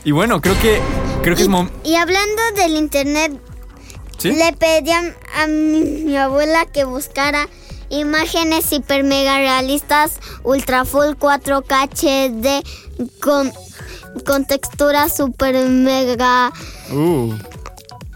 Y 0.06 0.12
bueno, 0.12 0.40
creo 0.40 0.58
que 0.62 0.80
creo 1.24 1.36
que 1.36 1.42
es 1.42 1.50
mom- 1.50 1.70
Y 1.84 1.96
hablando 1.96 2.42
del 2.56 2.76
internet, 2.78 3.34
¿Sí? 4.20 4.32
le 4.32 4.54
pedí 4.54 4.92
a, 4.92 5.02
a 5.42 5.48
mi, 5.48 5.82
mi 5.82 6.18
abuela 6.18 6.66
que 6.66 6.84
buscara 6.84 7.48
imágenes 7.90 8.72
hiper 8.72 9.04
mega 9.04 9.38
realistas, 9.40 10.20
ultra 10.44 10.86
full 10.86 11.16
4K 11.18 11.90
HD 11.90 12.64
con, 13.22 13.52
con 14.26 14.46
textura 14.46 15.10
super 15.10 15.56
mega 15.68 16.52
Uh. 16.92 17.34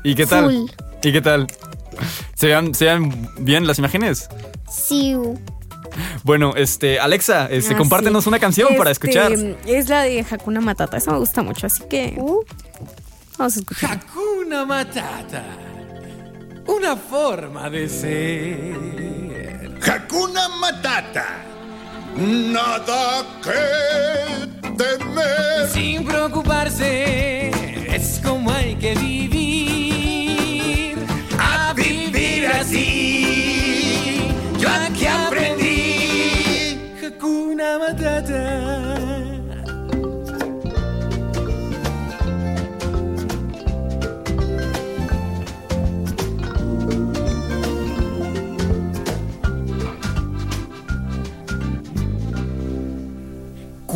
¿Y 0.03 0.15
qué 0.15 0.25
tal? 0.27 0.45
Full. 0.45 0.69
¿Y 1.03 1.11
qué 1.11 1.21
tal? 1.21 1.47
¿Se 2.35 2.47
vean, 2.47 2.73
se 2.75 2.85
vean 2.85 3.29
bien 3.39 3.65
las 3.67 3.79
imágenes? 3.79 4.27
siu. 4.69 5.39
Bueno, 6.23 6.53
este, 6.55 6.99
Alexa, 6.99 7.45
este, 7.51 7.75
Ah, 7.75 7.77
compártenos 7.77 8.23
sí. 8.23 8.29
una 8.29 8.39
canción 8.39 8.69
para 8.75 8.89
Este, 8.91 9.07
escuchar. 9.11 9.31
Es 9.67 9.89
la 9.89 10.01
de 10.01 10.25
Hakuna 10.29 10.59
Matata, 10.59 10.97
esa 10.97 11.11
me 11.11 11.19
gusta 11.19 11.43
mucho, 11.43 11.67
así 11.67 11.83
que 11.89 12.15
Uh. 12.17 12.39
vamos 13.37 13.55
a 13.55 13.59
escuchar. 13.59 13.99
Hakuna 14.09 14.65
Matata. 14.65 15.43
Una 16.65 16.95
forma 16.95 17.69
de 17.69 17.89
ser. 17.89 19.71
Hakuna 19.81 20.47
Matata. 20.61 21.25
Nada 22.15 23.25
que 23.43 24.47
temer. 24.77 25.67
Sin 25.69 26.05
preocuparse, 26.05 27.49
es 27.93 28.21
como 28.23 28.51
hay 28.51 28.75
que 28.75 28.95
vivir. 28.95 29.32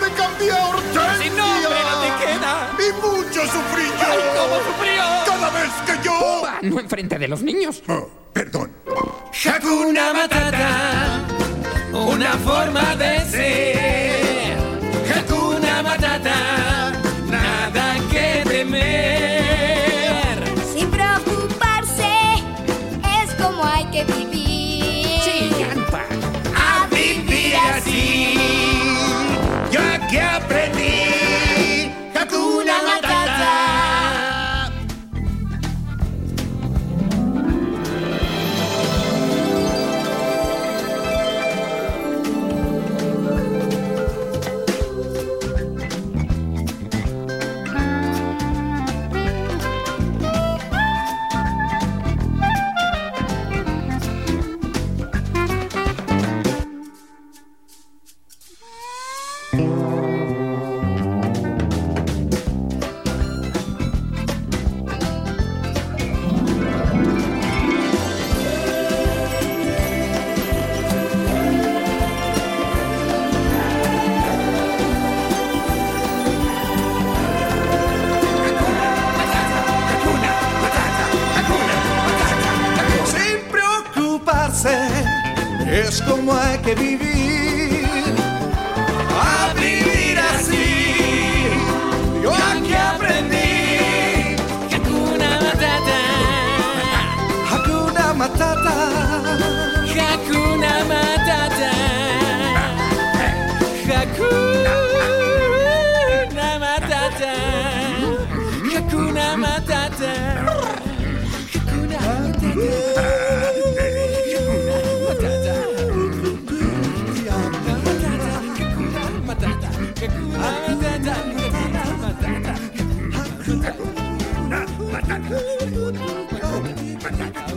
Nombre 0.00 0.16
cambié 0.16 0.50
a 0.50 0.68
Hortensia. 0.68 1.22
Sin 1.22 1.36
nombre 1.36 1.78
no 1.90 2.00
te 2.00 2.24
queda. 2.24 2.70
Y 2.78 2.92
mucho 3.02 3.40
sufrí 3.42 3.84
yo. 3.84 4.06
¡Ay, 4.08 4.18
cómo 4.34 4.56
sufrió! 4.64 5.02
Cada 5.26 5.50
vez 5.50 5.70
que 5.86 5.94
yo... 6.04 6.42
No 6.62 6.80
enfrente 6.80 7.18
de 7.18 7.28
los 7.28 7.42
niños. 7.42 7.82
Oh, 7.88 8.08
perdón. 8.32 8.72
Hakuna 9.44 10.12
Matata, 10.14 11.20
una 11.92 12.32
forma 12.38 12.96
de 12.96 13.20
ser. 13.26 13.99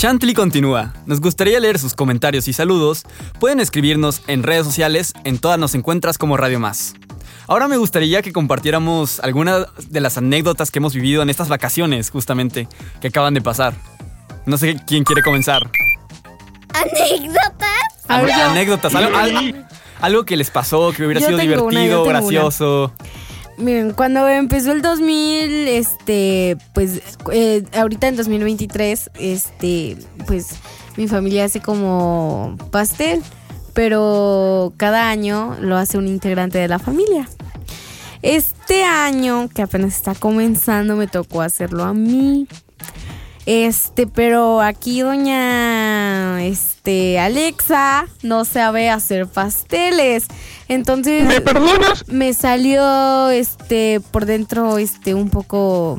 Chantley 0.00 0.32
continúa. 0.32 0.94
Nos 1.04 1.20
gustaría 1.20 1.60
leer 1.60 1.78
sus 1.78 1.92
comentarios 1.94 2.48
y 2.48 2.54
saludos. 2.54 3.02
Pueden 3.38 3.60
escribirnos 3.60 4.22
en 4.28 4.42
redes 4.42 4.64
sociales, 4.64 5.12
en 5.24 5.38
todas 5.38 5.58
nos 5.58 5.74
encuentras 5.74 6.16
como 6.16 6.38
Radio 6.38 6.58
Más. 6.58 6.94
Ahora 7.46 7.68
me 7.68 7.76
gustaría 7.76 8.22
que 8.22 8.32
compartiéramos 8.32 9.20
algunas 9.20 9.66
de 9.90 10.00
las 10.00 10.16
anécdotas 10.16 10.70
que 10.70 10.78
hemos 10.78 10.94
vivido 10.94 11.20
en 11.20 11.28
estas 11.28 11.50
vacaciones, 11.50 12.08
justamente, 12.08 12.66
que 13.02 13.08
acaban 13.08 13.34
de 13.34 13.42
pasar. 13.42 13.74
No 14.46 14.56
sé 14.56 14.76
quién 14.86 15.04
quiere 15.04 15.20
comenzar. 15.22 15.70
¿Anécdotas? 16.72 17.68
A 18.08 18.22
ver, 18.22 18.30
yo. 18.34 18.44
anécdotas, 18.52 18.94
algo, 18.94 19.14
al- 19.18 19.68
algo 20.00 20.24
que 20.24 20.38
les 20.38 20.50
pasó, 20.50 20.92
que 20.96 21.04
hubiera 21.04 21.20
Yo 21.20 21.26
sido 21.26 21.34
una, 21.36 21.42
divertido, 21.42 22.04
una. 22.04 22.20
Miren, 23.60 23.92
cuando 23.92 24.26
empezó 24.26 24.72
el 24.72 24.80
2000, 24.80 25.68
este, 25.68 26.56
pues, 26.72 27.02
eh, 27.30 27.62
ahorita 27.76 28.08
en 28.08 28.16
2023, 28.16 29.10
este, 29.18 29.98
pues, 30.26 30.48
mi 30.96 31.08
familia 31.08 31.44
hace 31.44 31.60
como 31.60 32.56
pastel, 32.70 33.22
pero 33.74 34.72
cada 34.78 35.10
año 35.10 35.56
lo 35.60 35.76
hace 35.76 35.98
un 35.98 36.08
integrante 36.08 36.58
de 36.58 36.68
la 36.68 36.78
familia. 36.78 37.28
Este 38.22 38.82
año, 38.84 39.48
que 39.48 39.62
apenas 39.62 39.94
está 39.94 40.14
comenzando, 40.14 40.96
me 40.96 41.06
tocó 41.06 41.42
hacerlo 41.42 41.84
a 41.84 41.92
mí. 41.92 42.46
Este, 43.46 44.06
pero 44.06 44.60
aquí 44.60 45.00
doña 45.00 46.44
este 46.44 47.18
Alexa 47.18 48.06
no 48.22 48.44
sabe 48.44 48.90
hacer 48.90 49.26
pasteles. 49.26 50.26
Entonces 50.70 51.24
¿Me 51.24 51.40
perdonas? 51.40 52.06
Me 52.08 52.32
salió 52.32 53.28
este 53.30 54.00
por 54.12 54.24
dentro 54.24 54.78
este 54.78 55.14
un 55.14 55.28
poco 55.28 55.98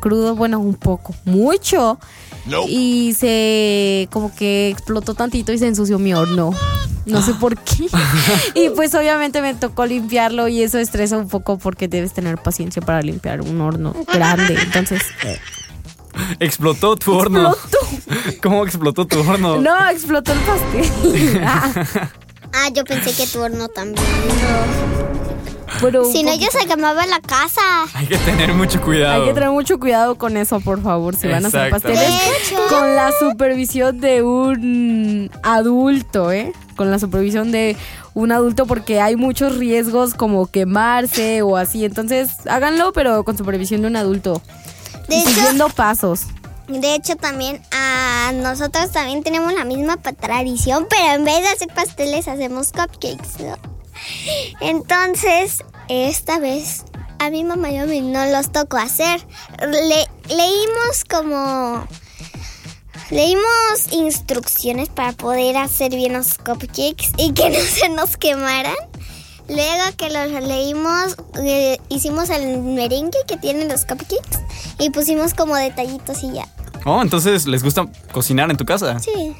crudo, 0.00 0.34
bueno, 0.34 0.58
un 0.58 0.74
poco, 0.74 1.14
mucho. 1.24 1.98
Y 2.68 3.14
se 3.16 4.08
como 4.10 4.34
que 4.34 4.68
explotó 4.68 5.14
tantito 5.14 5.52
y 5.52 5.58
se 5.58 5.68
ensució 5.68 6.00
mi 6.00 6.12
horno. 6.12 6.50
No 7.06 7.22
sé 7.22 7.34
por 7.34 7.56
qué. 7.58 7.86
y 8.54 8.70
pues 8.70 8.92
obviamente 8.96 9.40
me 9.40 9.54
tocó 9.54 9.86
limpiarlo 9.86 10.48
y 10.48 10.62
eso 10.62 10.78
estresa 10.78 11.16
un 11.16 11.28
poco 11.28 11.56
porque 11.58 11.86
debes 11.86 12.12
tener 12.12 12.38
paciencia 12.38 12.82
para 12.82 13.00
limpiar 13.02 13.40
un 13.40 13.60
horno 13.60 13.94
grande. 14.12 14.58
Entonces, 14.60 15.02
Explotó 16.40 16.96
tu 16.96 17.14
horno. 17.14 17.54
¿Cómo 18.42 18.64
explotó 18.64 19.06
tu 19.06 19.20
horno? 19.20 19.60
no, 19.60 19.88
explotó 19.88 20.32
el 20.32 20.38
pastel. 20.40 21.40
Ah, 22.52 22.68
yo 22.72 22.84
pensé 22.84 23.14
que 23.14 23.26
tu 23.26 23.40
horno 23.40 23.68
también. 23.68 24.04
Pero 25.80 26.04
Si 26.04 26.22
no, 26.22 26.32
ya 26.34 26.48
se 26.50 26.66
quemaba 26.66 27.06
la 27.06 27.18
casa. 27.20 27.60
Hay 27.94 28.06
que 28.06 28.18
tener 28.18 28.52
mucho 28.54 28.80
cuidado. 28.80 29.22
Hay 29.22 29.28
que 29.28 29.34
tener 29.34 29.50
mucho 29.50 29.80
cuidado 29.80 30.16
con 30.16 30.36
eso, 30.36 30.60
por 30.60 30.80
favor, 30.82 31.16
si 31.16 31.26
van 31.28 31.44
a 31.44 31.48
hacer 31.48 31.70
pasteles. 31.70 32.08
Con 32.68 32.94
la 32.94 33.10
supervisión 33.18 33.98
de 34.00 34.22
un 34.22 35.30
adulto, 35.42 36.30
¿eh? 36.30 36.52
Con 36.76 36.90
la 36.90 36.98
supervisión 36.98 37.50
de 37.50 37.76
un 38.14 38.30
adulto 38.30 38.66
porque 38.66 39.00
hay 39.00 39.16
muchos 39.16 39.56
riesgos 39.56 40.14
como 40.14 40.46
quemarse 40.46 41.42
o 41.42 41.56
así. 41.56 41.84
Entonces, 41.84 42.30
háganlo, 42.48 42.92
pero 42.92 43.24
con 43.24 43.36
supervisión 43.36 43.80
de 43.82 43.88
un 43.88 43.96
adulto. 43.96 44.40
De 45.08 45.16
y 45.16 45.20
hecho- 45.22 45.30
siguiendo 45.30 45.68
pasos. 45.70 46.26
De 46.68 46.94
hecho, 46.94 47.16
también 47.16 47.60
a 47.72 48.11
nosotros 48.30 48.90
también 48.92 49.24
tenemos 49.24 49.52
la 49.54 49.64
misma 49.64 49.96
tradición, 49.96 50.86
pero 50.88 51.14
en 51.14 51.24
vez 51.24 51.40
de 51.40 51.48
hacer 51.48 51.68
pasteles 51.74 52.28
hacemos 52.28 52.70
cupcakes. 52.70 53.56
Entonces, 54.60 55.64
esta 55.88 56.38
vez 56.38 56.84
a 57.18 57.30
mi 57.30 57.42
mamá 57.44 57.70
y 57.70 57.78
a 57.78 57.86
mí 57.86 58.00
no 58.00 58.24
los 58.26 58.52
tocó 58.52 58.76
hacer. 58.76 59.26
Le- 59.60 60.08
leímos 60.28 61.04
como... 61.10 61.86
Leímos 63.10 63.92
instrucciones 63.92 64.88
para 64.88 65.12
poder 65.12 65.58
hacer 65.58 65.90
bien 65.94 66.14
los 66.14 66.38
cupcakes 66.38 67.12
y 67.18 67.32
que 67.32 67.50
no 67.50 67.58
se 67.58 67.88
nos 67.90 68.16
quemaran. 68.16 68.74
Luego 69.48 69.82
que 69.98 70.08
los 70.08 70.30
leímos, 70.42 71.16
eh, 71.44 71.78
hicimos 71.90 72.30
el 72.30 72.58
merengue 72.60 73.18
que 73.26 73.36
tienen 73.36 73.68
los 73.68 73.84
cupcakes 73.84 74.38
y 74.78 74.90
pusimos 74.90 75.34
como 75.34 75.56
detallitos 75.56 76.22
y 76.22 76.32
ya. 76.32 76.48
Oh, 76.84 77.00
entonces 77.02 77.46
les 77.46 77.62
gusta 77.62 77.86
cocinar 78.12 78.50
en 78.50 78.56
tu 78.56 78.64
casa. 78.64 78.98
Sí. 78.98 79.36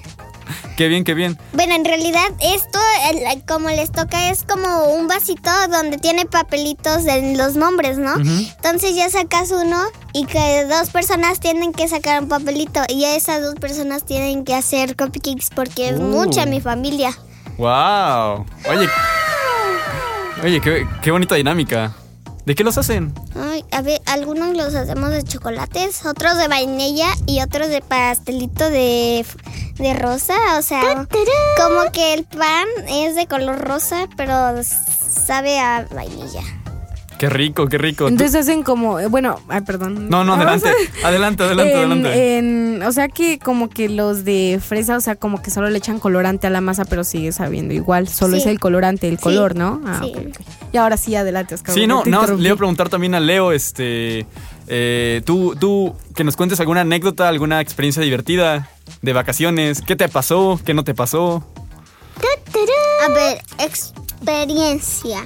Qué 0.77 0.89
bien, 0.89 1.05
qué 1.05 1.15
bien. 1.15 1.39
Bueno, 1.53 1.75
en 1.75 1.85
realidad 1.85 2.25
esto, 2.41 2.79
el- 3.11 3.43
como 3.45 3.69
les 3.71 3.91
toca, 3.93 4.31
es 4.31 4.43
como 4.43 4.85
un 4.95 5.07
vasito 5.07 5.51
donde 5.71 5.99
tiene 5.99 6.27
papelitos 6.27 7.05
de 7.05 7.37
los 7.37 7.55
nombres, 7.57 7.99
¿no? 7.99 8.15
Entonces 8.17 8.95
ya 8.97 9.09
sacas 9.09 9.51
uno 9.51 9.79
y 10.13 10.25
que 10.27 10.65
dos 10.65 10.91
personas 10.91 11.41
tienen 11.41 11.73
que 11.73 11.89
sacar 11.89 12.23
un 12.23 12.29
papelito 12.29 12.81
y 12.89 13.05
esas 13.05 13.43
dos 13.43 13.55
personas 13.57 14.05
tienen 14.05 14.45
que 14.45 14.55
hacer 14.55 14.97
cupcakes 14.97 15.47
porque 15.55 15.91
es 15.91 15.99
Uh. 15.99 16.03
mucha 16.03 16.45
mi 16.47 16.61
familia. 16.61 17.11
Wow. 17.59 18.45
Oye. 18.71 18.89
Oye, 20.43 20.61
qué, 20.61 20.87
qué 21.03 21.11
bonita 21.11 21.35
dinámica. 21.37 21.95
¿De 22.45 22.57
qué 22.57 22.65
los 22.65 22.77
hacen? 22.77 23.15
Ay, 23.37 23.65
a 23.71 23.83
ver, 23.83 24.01
algunos 24.07 24.57
los 24.57 24.75
hacemos 24.75 25.11
de 25.11 25.23
chocolates, 25.23 26.05
otros 26.05 26.37
de 26.39 26.49
vainilla 26.49 27.09
y 27.27 27.41
otros 27.41 27.69
de 27.69 27.81
pastelito 27.83 28.69
de, 28.69 29.25
de 29.77 29.95
rosa. 29.95 30.35
O 30.59 30.63
sea, 30.63 31.07
como 31.57 31.93
que 31.93 32.15
el 32.15 32.25
pan 32.25 32.67
es 32.89 33.15
de 33.15 33.27
color 33.29 33.61
rosa, 33.61 34.09
pero 34.17 34.61
sabe 34.65 35.61
a 35.61 35.87
vainilla. 35.93 36.43
Qué 37.23 37.31
rico, 37.31 37.69
qué 37.69 37.79
rico. 37.79 38.09
Entonces 38.09 38.35
hacen 38.35 38.65
como, 38.65 38.99
bueno, 39.09 39.39
ay, 39.49 39.61
perdón. 39.61 40.09
No, 40.09 40.25
no, 40.25 40.35
adelante. 40.35 40.69
Adelante, 41.05 41.45
adelante, 41.45 41.71
En- 41.73 41.79
adelante. 41.79 42.39
en- 42.39 42.83
o 42.83 42.91
sea 42.91 43.09
que 43.09 43.39
como 43.39 43.71
que 43.71 43.89
los 43.89 44.25
de 44.25 44.59
fresa, 44.61 44.97
o 44.97 45.01
sea, 45.01 45.15
como 45.15 45.41
que 45.41 45.53
solo 45.53 45.71
le 45.71 45.79
echan 45.79 46.01
colorante 46.01 46.49
a 46.49 46.51
la 46.51 46.61
masa, 46.61 46.85
pero 46.85 47.05
sigue 47.05 47.31
sabiendo 47.31 47.75
igual. 47.75 48.09
Solo 48.09 48.35
Sí. 48.35 48.41
es 48.43 48.47
el 48.49 48.59
colorante, 48.59 49.07
el 49.09 49.19
Sí. 49.19 49.23
color, 49.23 49.55
¿no? 49.55 49.81
Ah, 49.87 50.01
Sí. 50.03 50.13
Y 50.73 50.77
ahora 50.79 50.97
sí, 50.97 51.15
adelante, 51.15 51.55
Oscar. 51.55 51.73
Sí, 51.77 51.87
no, 51.87 52.03
no, 52.07 52.27
le 52.27 52.43
iba 52.49 52.55
a 52.55 52.59
preguntar 52.59 52.89
también 52.89 53.15
a 53.15 53.21
Leo, 53.21 53.53
este, 53.53 54.27
eh, 54.67 55.23
tú, 55.25 55.55
tú, 55.55 55.95
que 56.17 56.25
nos 56.25 56.35
cuentes 56.35 56.59
alguna 56.59 56.81
anécdota, 56.81 57.29
alguna 57.29 57.61
experiencia 57.61 58.03
divertida 58.03 58.69
de 59.01 59.13
vacaciones, 59.13 59.81
¿qué 59.81 59.95
te 59.95 60.09
pasó, 60.09 60.59
qué 60.65 60.75
no 60.75 60.83
te 60.83 60.93
pasó? 60.93 61.47
A 63.07 63.13
ver, 63.13 63.41
experiencia. 63.61 65.25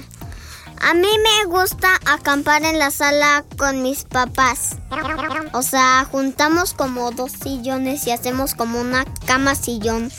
A 0.81 0.93
mí 0.93 1.07
me 1.07 1.49
gusta 1.49 1.89
acampar 2.05 2.63
en 2.63 2.79
la 2.79 2.91
sala 2.91 3.43
con 3.57 3.81
mis 3.81 4.03
papás. 4.03 4.77
O 5.53 5.61
sea, 5.61 6.07
juntamos 6.09 6.73
como 6.73 7.11
dos 7.11 7.31
sillones 7.31 8.05
y 8.07 8.11
hacemos 8.11 8.53
como 8.55 8.79
una 8.79 9.05
cama 9.25 9.55
sillón. 9.55 10.11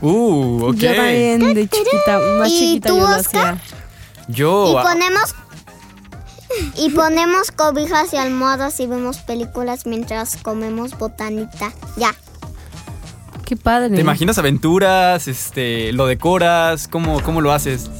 Uh, 0.00 0.66
ok. 0.68 0.74
Yo 0.74 0.94
también 0.94 1.54
de 1.54 1.68
chiquita, 1.68 2.18
más 2.38 2.48
¿Y 2.50 2.58
chiquita 2.58 2.88
tú, 2.90 2.98
yo 2.98 3.08
lo 3.08 3.16
Oscar? 3.16 3.54
hacía. 3.54 3.78
Yo, 4.28 4.72
Y 4.72 4.76
ah, 4.76 4.82
ponemos 4.82 5.34
y 6.76 6.90
ponemos 6.90 7.50
cobijas 7.50 8.12
y 8.12 8.16
almohadas 8.16 8.78
y 8.80 8.86
vemos 8.86 9.18
películas 9.18 9.86
mientras 9.86 10.36
comemos 10.36 10.96
botanita. 10.98 11.72
Ya. 11.96 12.14
Qué 13.44 13.56
padre. 13.56 13.94
¿te 13.94 14.00
imaginas 14.00 14.36
aventuras, 14.38 15.26
este, 15.26 15.92
lo 15.92 16.06
decoras, 16.06 16.86
cómo, 16.88 17.22
cómo 17.22 17.40
lo 17.40 17.52
haces? 17.52 17.90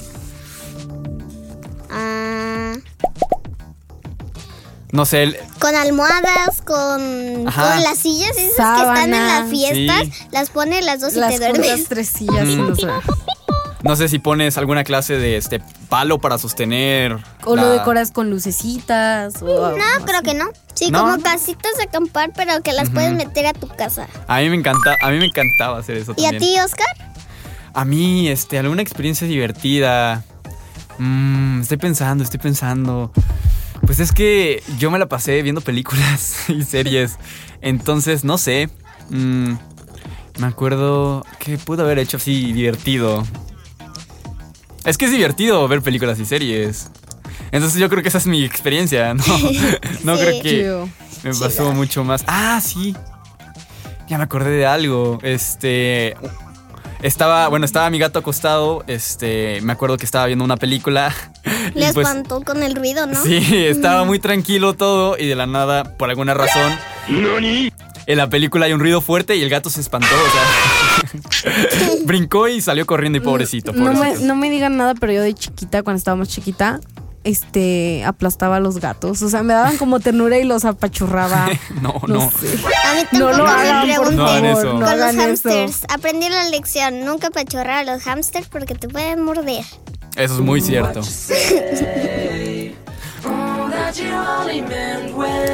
No 4.90 5.05
sé, 5.05 5.22
el- 5.24 5.37
con 5.59 5.74
almohadas, 5.74 6.62
con, 6.64 7.44
con 7.44 7.83
las 7.83 7.98
sillas 7.98 8.37
esas 8.38 8.81
que 8.81 8.87
están 8.88 9.12
en 9.14 9.27
las 9.27 9.51
fiestas, 9.51 10.03
Sí. 10.07 10.27
las 10.31 10.51
pones 10.51 10.85
las 10.85 11.01
dos 11.01 11.14
y 11.14 11.18
Las 11.18 11.33
te 11.33 11.38
duermes. 11.38 11.66
juntas 11.70 11.87
tres 11.88 12.09
sillas. 12.09 12.46
y 12.48 12.57
no 12.57 12.74
sé. 12.74 12.87
no 13.83 13.96
sé 13.96 14.09
si 14.09 14.18
pones 14.18 14.57
alguna 14.57 14.85
clase 14.85 15.18
de 15.18 15.37
este 15.37 15.61
palo 15.90 16.18
para 16.18 16.38
sostener. 16.38 17.18
O 17.44 17.55
lo 17.55 17.68
decoras 17.70 18.11
con 18.12 18.31
lucecitas. 18.31 19.42
O 19.42 19.66
algo 19.66 19.79
No, 19.79 20.05
creo 20.07 20.16
así. 20.20 20.24
que 20.27 20.35
no. 20.35 20.46
Sí, 20.74 20.90
¿No? 20.90 21.01
como 21.01 21.22
casitas 21.22 21.77
de 21.77 21.83
acampar, 21.85 22.31
pero 22.35 22.62
que 22.62 22.72
las 22.72 22.88
puedes 22.90 23.12
meter 23.12 23.46
a 23.46 23.53
tu 23.53 23.68
casa. 23.68 24.07
A 24.27 24.38
mí 24.38 24.48
me 24.48 24.57
encanta, 24.57 24.96
a 25.03 25.11
mí 25.11 25.18
me 25.18 25.27
encantaba 25.27 25.79
hacer 25.79 25.96
eso 25.98 26.14
¿Y 26.16 26.24
a 26.24 26.31
ti, 26.38 26.57
Oscar? 26.64 26.87
A 27.74 27.85
mí, 27.85 28.29
este, 28.29 28.59
alguna 28.59 28.81
experiencia 28.83 29.27
divertida. 29.27 30.24
Mm, 30.98 31.61
estoy 31.61 31.77
pensando, 31.77 32.24
estoy 32.24 32.40
pensando. 32.40 33.12
Pues 33.87 34.01
es 34.01 34.12
que 34.12 34.62
yo 34.79 34.91
me 34.91 34.99
la 34.99 35.07
pasé 35.07 35.41
viendo 35.43 35.61
películas 35.61 36.37
y 36.49 36.62
series. 36.62 37.17
Entonces, 37.61 38.25
no 38.25 38.38
sé. 38.38 38.69
Mm, 39.11 39.53
me 40.38 40.47
acuerdo 40.47 41.25
que 41.38 41.59
pude 41.59 41.83
haber 41.83 41.99
hecho 41.99 42.17
así 42.19 42.53
divertido. 42.53 43.27
Es 44.85 44.97
que 44.99 45.07
es 45.07 45.11
divertido 45.11 45.67
ver 45.69 45.83
películas 45.83 46.19
y 46.21 46.25
series. 46.25 46.91
Entonces 47.51 47.81
yo 47.81 47.88
creo 47.88 48.03
que 48.03 48.09
esa 48.11 48.19
es 48.19 48.27
mi 48.27 48.45
experiencia, 48.45 49.14
¿no? 49.14 49.25
No 50.05 50.17
Sí. 50.17 50.23
creo 50.41 50.43
que 50.43 51.29
me 51.29 51.35
pasó 51.35 51.73
mucho 51.73 52.05
más. 52.05 52.25
Ah, 52.27 52.61
sí. 52.62 52.95
Ya 54.09 54.19
me 54.19 54.25
acordé 54.25 54.51
de 54.51 54.67
algo. 54.67 55.19
Este. 55.23 56.14
Estaba, 57.03 57.49
bueno, 57.49 57.65
estaba 57.65 57.89
mi 57.91 57.99
gato 57.99 58.19
acostado. 58.19 58.85
Este, 58.87 59.61
me 59.63 59.73
acuerdo 59.73 59.97
que 59.97 60.05
estaba 60.05 60.27
viendo 60.27 60.45
una 60.45 60.57
película. 60.57 61.15
Le 61.75 61.93
pues, 61.93 62.09
espantó 62.09 62.43
con 62.43 62.63
el 62.63 62.75
ruido, 62.75 63.07
¿no? 63.07 63.23
Sí, 63.23 63.37
estaba 63.67 64.05
muy 64.05 64.19
tranquilo 64.19 64.75
todo 64.75 65.17
y 65.19 65.27
de 65.27 65.35
la 65.35 65.47
nada, 65.47 65.97
por 65.97 66.11
alguna 66.11 66.35
razón, 66.35 66.73
en 68.09 68.17
la 68.17 68.31
película 68.31 68.67
hay 68.67 68.73
un 68.73 68.81
ruido 68.81 69.01
fuerte 69.03 69.37
y 69.37 69.43
el 69.43 69.51
gato 69.51 69.69
se 69.69 69.81
espantó, 69.81 70.09
o 70.09 70.31
sea, 71.13 71.93
brincó 72.05 72.49
y 72.49 72.61
salió 72.63 72.87
corriendo 72.87 73.19
y 73.19 73.21
pobrecito, 73.21 73.73
No 73.73 73.85
me, 73.93 73.97
pobrecito. 73.97 74.27
no 74.27 74.35
me 74.35 74.51
digan 74.51 74.79
nada, 74.79 74.95
pero 74.95 75.13
yo 75.13 75.23
de 75.23 75.35
chiquita, 75.35 75.83
cuando 75.83 75.99
estaba 75.99 76.17
más 76.17 76.29
chiquita, 76.29 76.81
este, 77.29 78.05
aplastaba 78.05 78.57
a 78.57 78.61
los 78.61 78.79
gatos. 78.81 79.23
O 79.23 79.29
sea, 79.29 79.43
me 79.43 79.55
daban 79.55 79.77
como 79.77 80.01
ternura 80.01 80.38
y 80.38 80.45
los 80.45 80.64
apachurraba. 80.64 81.49
No, 81.83 81.95
No, 82.07 82.14
no. 82.14 82.31
sé. 82.31 82.49
A 82.85 82.95
mí 82.95 83.03
No 83.12 83.27
tampoco 83.27 83.37
lo 83.38 83.45
me 83.45 83.51
hagan, 83.51 83.87
por 83.97 83.97
pregunten. 84.14 84.17
No 84.19 84.27
hagan 84.27 84.45
eso. 84.47 84.57
favor, 84.62 84.75
no 84.81 84.87
Con 84.87 84.99
los 84.99 85.14
hamsters. 85.17 85.81
Aprendí 85.88 86.29
la 86.29 86.45
lección. 86.49 87.05
Nunca 87.05 87.31
pachorrar 87.31 87.88
a 87.88 87.93
los 87.95 88.03
hamsters 88.05 88.49
porque 88.49 88.75
te 88.75 88.88
pueden 88.88 89.23
morder. 89.23 89.64
Eso 90.17 90.35
es 90.35 90.41
muy 90.41 90.61
cierto. 90.61 91.01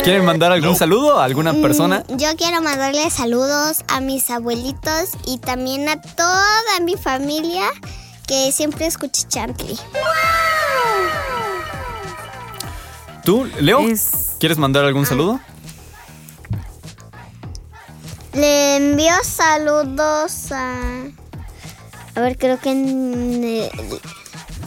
¿Quieren 0.03 0.25
mandar 0.25 0.53
algún 0.53 0.77
saludo 0.77 1.19
a 1.19 1.25
alguna 1.25 1.53
persona? 1.55 2.05
Mm, 2.09 2.17
Yo 2.19 2.29
quiero 2.37 2.61
mandarle 2.63 3.09
saludos 3.11 3.85
a 3.89 4.01
mis 4.01 4.31
abuelitos 4.31 5.11
y 5.27 5.39
también 5.39 5.89
a 5.89 6.01
toda 6.01 6.81
mi 6.83 6.97
familia 6.97 7.65
que 8.27 8.53
siempre 8.53 8.87
escucha 8.87 9.27
Chantley. 9.29 9.79
¿Tú, 13.25 13.45
Leo? 13.61 13.81
Es- 13.89 14.33
¿Quieres 14.39 14.59
mandar 14.59 14.85
algún 14.85 15.07
saludo? 15.07 15.41
Le 18.33 18.77
envío 18.77 19.13
saludos 19.23 20.51
a... 20.53 20.77
A 22.17 22.21
ver, 22.21 22.37
creo 22.37 22.59
que... 22.61 22.71
en- 22.71 23.43
eh, 23.45 23.71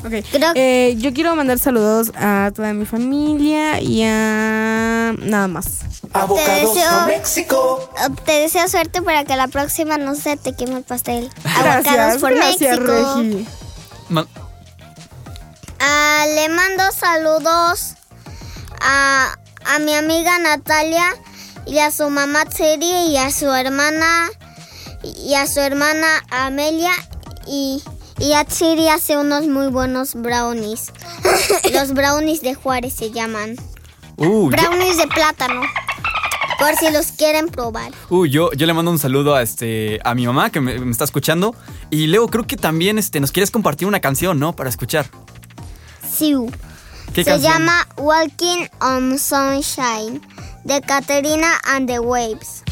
Ok. 0.06 0.14
Creo- 0.32 0.52
Eh, 0.56 0.96
yo 1.00 1.14
quiero 1.14 1.36
mandar 1.36 1.60
saludos 1.60 2.12
a 2.16 2.52
toda 2.56 2.74
mi 2.74 2.86
familia 2.86 3.82
y 3.82 4.04
a 4.04 5.14
nada 5.20 5.48
más. 5.48 5.80
Te 6.36 6.52
deseo, 6.52 7.90
te 8.26 8.32
deseo 8.34 8.68
suerte 8.70 9.02
para 9.02 9.24
que 9.26 9.36
la 9.36 9.48
próxima 9.48 9.98
no 9.98 10.16
se 10.16 10.38
te 10.38 10.56
queme 10.56 10.78
el 10.78 10.84
pastel. 10.84 11.30
Avocados 11.44 11.84
Gracias, 11.84 12.18
por 12.20 12.34
gracias, 12.36 12.80
México. 12.80 13.16
Regi. 13.18 13.48
Ma- 14.10 14.28
Ah, 15.80 16.26
le 16.34 16.50
mando 16.50 16.84
saludos 16.92 17.94
a, 18.82 19.36
a 19.66 19.80
mi 19.80 19.94
amiga 19.94 20.38
Natalia 20.40 21.06
y 21.66 21.80
a 21.80 21.92
su 21.92 22.10
mamá 22.10 22.46
Tseri 22.46 23.08
y 23.10 23.18
a 23.18 23.32
su 23.32 23.52
hermana 23.54 24.30
y 25.04 25.34
a 25.36 25.48
su 25.48 25.60
hermana 25.60 26.08
Amelia 26.30 26.92
y, 27.46 27.82
y 28.20 28.34
a 28.34 28.44
Tsiri 28.46 28.90
hace 28.90 29.18
unos 29.18 29.48
muy 29.48 29.68
buenos 29.68 30.16
brownies. 30.16 30.92
Los 31.74 31.94
brownies 31.94 32.42
de 32.42 32.56
Juárez 32.56 32.94
se 32.94 33.12
llaman. 33.12 33.56
Uh, 34.18 34.50
yo, 34.52 34.58
Brownies 34.58 34.98
de 34.98 35.08
plátano. 35.08 35.62
Por 36.58 36.76
si 36.76 36.90
los 36.92 37.12
quieren 37.12 37.50
probar. 37.50 37.92
uh, 38.10 38.26
yo, 38.26 38.52
yo 38.54 38.66
le 38.66 38.74
mando 38.74 38.90
un 38.90 38.98
saludo 38.98 39.36
a 39.36 39.44
este 39.44 40.00
a 40.04 40.16
mi 40.16 40.26
mamá 40.26 40.50
que 40.50 40.60
me, 40.60 40.80
me 40.80 40.90
está 40.90 41.04
escuchando. 41.04 41.54
Y 41.92 42.08
Leo, 42.08 42.28
creo 42.30 42.48
que 42.48 42.58
también 42.58 42.98
este, 42.98 43.20
nos 43.20 43.32
quieres 43.32 43.52
compartir 43.52 43.88
una 43.88 44.00
canción, 44.00 44.40
¿no? 44.40 44.56
Para 44.56 44.68
escuchar. 44.68 45.06
Siu. 46.12 46.50
¿Qué 47.14 47.24
Se 47.24 47.32
canción? 47.32 47.54
llama 47.54 47.88
Walking 47.98 48.68
on 48.82 49.18
Sunshine 49.18 50.22
de 50.64 50.82
Caterina 50.82 51.54
and 51.66 51.88
the 51.90 52.00
Waves. 52.00 52.64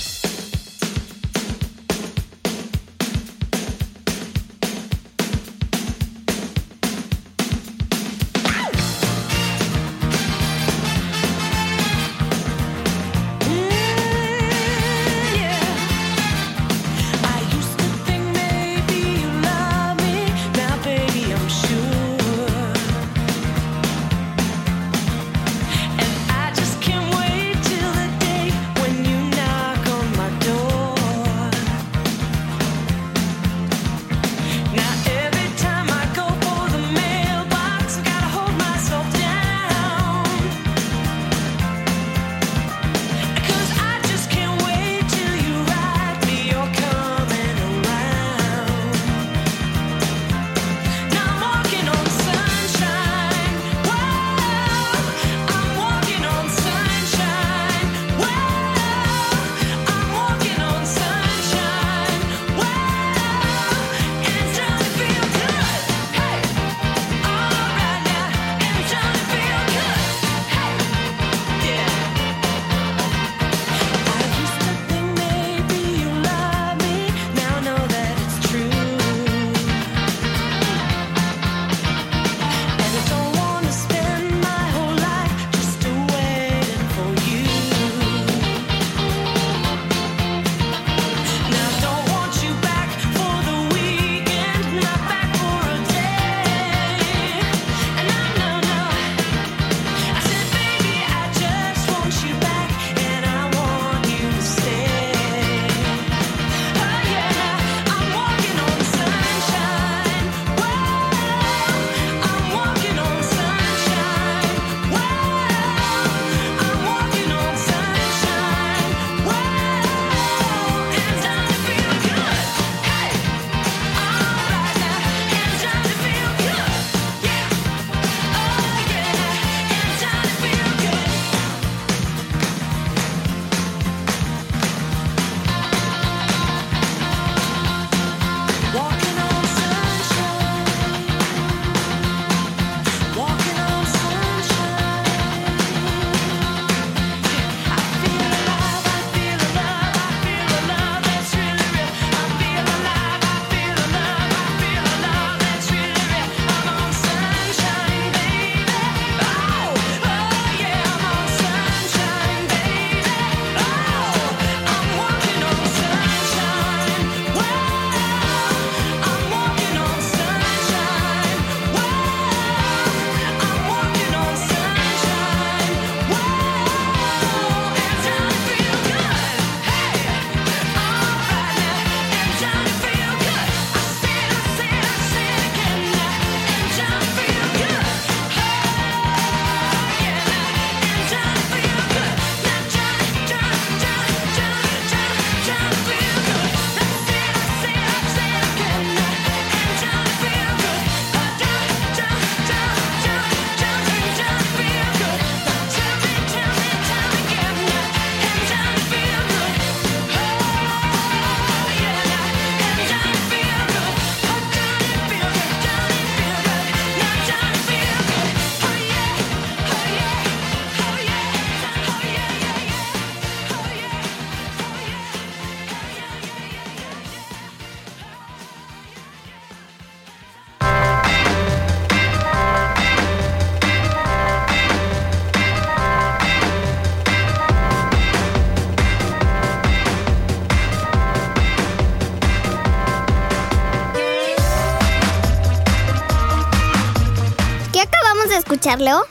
Escucharlo. 248.66 249.06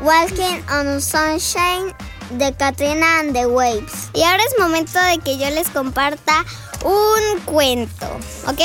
Walking 0.00 0.62
on 0.70 1.00
Sunshine 1.00 1.94
de 2.38 2.52
Katrina 2.52 3.20
and 3.20 3.34
the 3.34 3.46
Waves. 3.46 4.10
Y 4.14 4.22
ahora 4.22 4.42
es 4.42 4.58
momento 4.58 4.98
de 4.98 5.18
que 5.18 5.36
yo 5.36 5.50
les 5.50 5.68
comparta 5.68 6.44
un 6.82 7.40
cuento, 7.44 8.06
¿ok? 8.46 8.60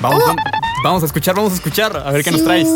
Vamos, 0.00 0.22
vamos, 0.24 0.42
vamos 0.84 1.02
a 1.02 1.06
escuchar, 1.06 1.34
vamos 1.34 1.52
a 1.52 1.56
escuchar. 1.56 1.96
A 1.96 2.10
ver 2.12 2.22
qué 2.22 2.30
nos 2.30 2.44
traes. 2.44 2.68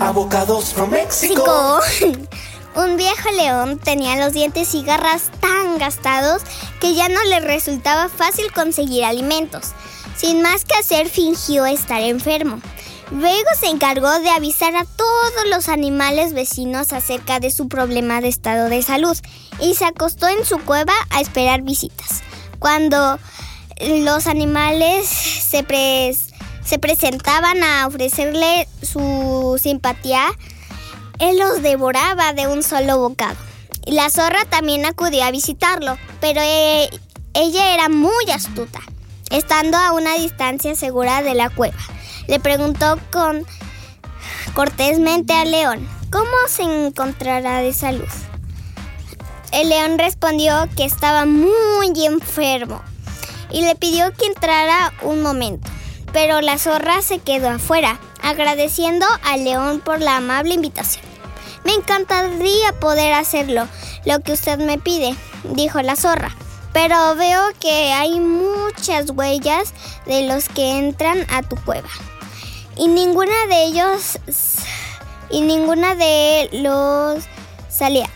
Avocados 0.00 0.72
from 0.72 0.90
México. 0.90 1.80
Un 2.74 2.96
viejo 2.98 3.30
león 3.30 3.78
tenía 3.78 4.16
los 4.16 4.34
dientes 4.34 4.74
y 4.74 4.82
garras 4.82 5.30
tan 5.40 5.78
gastados 5.78 6.42
que 6.78 6.94
ya 6.94 7.08
no 7.08 7.22
le 7.24 7.40
resultaba 7.40 8.08
fácil 8.08 8.52
conseguir 8.52 9.04
alimentos. 9.04 9.72
Sin 10.16 10.42
más 10.42 10.64
que 10.64 10.74
hacer, 10.74 11.08
fingió 11.08 11.64
estar 11.64 12.02
enfermo. 12.02 12.60
Luego 13.10 13.48
se 13.58 13.66
encargó 13.66 14.18
de 14.18 14.30
avisar 14.30 14.74
a 14.74 14.84
todos 14.84 15.46
los 15.48 15.68
animales 15.68 16.32
vecinos 16.32 16.92
acerca 16.92 17.38
de 17.38 17.50
su 17.50 17.68
problema 17.68 18.20
de 18.20 18.28
estado 18.28 18.68
de 18.68 18.82
salud 18.82 19.16
y 19.60 19.74
se 19.74 19.84
acostó 19.84 20.26
en 20.28 20.44
su 20.44 20.58
cueva 20.58 20.92
a 21.10 21.20
esperar 21.20 21.62
visitas. 21.62 22.22
Cuando 22.58 23.18
los 23.80 24.26
animales 24.26 25.06
se, 25.06 25.64
pres- 25.64 26.32
se 26.64 26.78
presentaban 26.78 27.62
a 27.62 27.86
ofrecerle 27.86 28.66
su 28.82 29.58
simpatía, 29.62 30.26
él 31.20 31.38
los 31.38 31.62
devoraba 31.62 32.32
de 32.32 32.48
un 32.48 32.62
solo 32.62 32.98
bocado. 32.98 33.36
La 33.86 34.10
zorra 34.10 34.44
también 34.46 34.84
acudió 34.84 35.22
a 35.22 35.30
visitarlo, 35.30 35.96
pero 36.20 36.40
eh, 36.42 36.90
ella 37.34 37.72
era 37.72 37.88
muy 37.88 38.30
astuta. 38.32 38.80
Estando 39.30 39.76
a 39.76 39.92
una 39.92 40.14
distancia 40.14 40.74
segura 40.74 41.22
de 41.22 41.34
la 41.34 41.50
cueva, 41.50 41.76
le 42.26 42.40
preguntó 42.40 42.98
con 43.10 43.44
cortésmente 44.54 45.32
al 45.34 45.50
león, 45.50 45.88
¿cómo 46.10 46.26
se 46.48 46.62
encontrará 46.62 47.60
de 47.60 47.72
salud? 47.72 48.08
El 49.52 49.68
león 49.68 49.98
respondió 49.98 50.68
que 50.76 50.84
estaba 50.84 51.24
muy 51.24 51.92
enfermo 52.04 52.82
y 53.50 53.62
le 53.62 53.74
pidió 53.76 54.12
que 54.12 54.26
entrara 54.26 54.92
un 55.02 55.22
momento. 55.22 55.70
Pero 56.12 56.40
la 56.40 56.58
zorra 56.58 57.02
se 57.02 57.18
quedó 57.18 57.50
afuera, 57.50 57.98
agradeciendo 58.22 59.06
al 59.24 59.44
león 59.44 59.80
por 59.80 60.00
la 60.00 60.16
amable 60.16 60.54
invitación. 60.54 61.04
Me 61.64 61.72
encantaría 61.72 62.72
poder 62.80 63.12
hacerlo, 63.12 63.66
lo 64.04 64.20
que 64.20 64.32
usted 64.32 64.58
me 64.58 64.78
pide, 64.78 65.16
dijo 65.54 65.82
la 65.82 65.96
zorra. 65.96 66.34
Pero 66.72 67.14
veo 67.16 67.42
que 67.58 67.92
hay 67.92 68.20
muchas 68.20 69.10
huellas 69.10 69.72
de 70.06 70.28
los 70.28 70.48
que 70.48 70.78
entran 70.78 71.26
a 71.30 71.42
tu 71.42 71.56
cueva. 71.56 71.88
Y 72.76 72.88
ninguna 72.88 73.46
de 73.48 73.64
ellos 73.64 74.18
y 75.30 75.40
ninguna 75.40 75.94
de 75.94 76.48
los 76.52 77.24
salía 77.68 78.08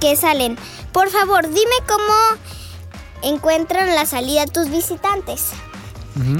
que 0.00 0.16
salen. 0.16 0.58
Por 0.92 1.08
favor, 1.10 1.48
dime 1.48 1.76
cómo 1.88 2.12
encuentran 3.22 3.94
la 3.94 4.06
salida 4.06 4.46
tus 4.46 4.68
visitantes. 4.68 5.50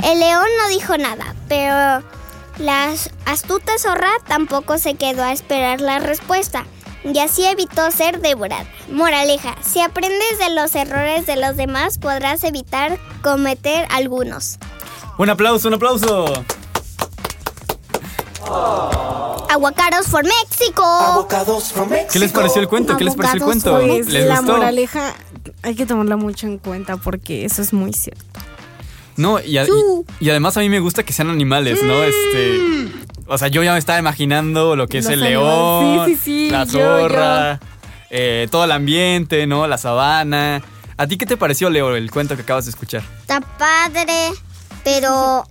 El 0.04 0.20
león 0.20 0.46
no 0.58 0.68
dijo 0.68 0.98
nada, 0.98 1.34
pero 1.48 2.06
la 2.58 2.92
astuta 3.24 3.78
zorra 3.78 4.10
tampoco 4.26 4.76
se 4.76 4.94
quedó 4.94 5.22
a 5.22 5.32
esperar 5.32 5.80
la 5.80 5.98
respuesta 5.98 6.66
y 7.04 7.18
así 7.18 7.46
evitó 7.46 7.90
ser 7.90 8.20
devorada. 8.20 8.66
Moraleja, 8.90 9.56
si 9.62 9.80
aprendes 9.80 10.38
de 10.38 10.50
los 10.50 10.74
errores 10.74 11.24
de 11.24 11.36
los 11.36 11.56
demás 11.56 11.98
podrás 11.98 12.44
evitar 12.44 12.98
cometer 13.22 13.86
algunos. 13.90 14.58
Un 15.18 15.30
aplauso, 15.30 15.68
un 15.68 15.74
aplauso. 15.74 16.24
Aguacaros 19.50 20.06
for 20.06 20.24
México. 20.24 20.82
Avocados 20.84 21.72
from 21.72 21.90
México. 21.90 22.10
¿Qué 22.12 22.18
les 22.18 22.32
pareció 22.32 22.60
el 22.62 22.68
cuento? 22.68 22.96
¿Qué 22.96 23.04
les 23.04 23.14
pareció 23.14 23.38
el 23.38 23.44
cuento? 23.44 23.72
Pues 23.78 24.08
¿Les 24.08 24.26
la 24.26 24.38
gustó? 24.38 24.52
moraleja 24.56 25.14
hay 25.62 25.74
que 25.74 25.86
tomarla 25.86 26.16
mucho 26.16 26.46
en 26.46 26.58
cuenta 26.58 26.96
porque 26.96 27.44
eso 27.44 27.60
es 27.62 27.72
muy 27.72 27.92
cierto. 27.92 28.24
No, 29.16 29.38
y, 29.40 29.58
a- 29.58 29.64
y- 29.64 29.68
y 30.20 30.30
además 30.30 30.56
a 30.56 30.60
mí 30.60 30.70
me 30.70 30.80
gusta 30.80 31.02
que 31.02 31.12
sean 31.12 31.28
animales, 31.28 31.82
¿no? 31.82 32.02
Este. 32.02 32.88
O 33.26 33.36
sea, 33.36 33.48
yo 33.48 33.62
ya 33.62 33.72
me 33.72 33.78
estaba 33.78 33.98
imaginando 33.98 34.74
lo 34.74 34.88
que 34.88 34.98
es 34.98 35.04
Los 35.04 35.12
el 35.14 35.22
animales. 35.22 35.48
león, 35.48 36.06
Sí, 36.06 36.14
sí, 36.16 36.20
sí, 36.24 36.50
la 36.50 36.64
yo, 36.64 36.72
zorra, 36.80 37.60
eh, 38.10 38.48
todo 38.50 38.64
el 38.64 38.72
ambiente, 38.72 39.46
¿no? 39.46 39.66
La 39.66 39.76
sabana. 39.76 40.62
¿A 40.96 41.06
ti 41.06 41.18
qué 41.18 41.26
te 41.26 41.36
pareció, 41.36 41.68
Leo, 41.68 41.94
el 41.94 42.10
cuento 42.10 42.36
que 42.36 42.42
acabas 42.42 42.64
de 42.64 42.70
escuchar? 42.70 43.02
Está 43.20 43.40
padre, 43.40 44.30
pero... 44.84 45.44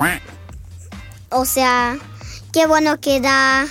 O 1.30 1.46
sea, 1.46 1.98
qué 2.52 2.65
bueno 2.67 3.00
que 3.00 3.22
da... 3.22 3.65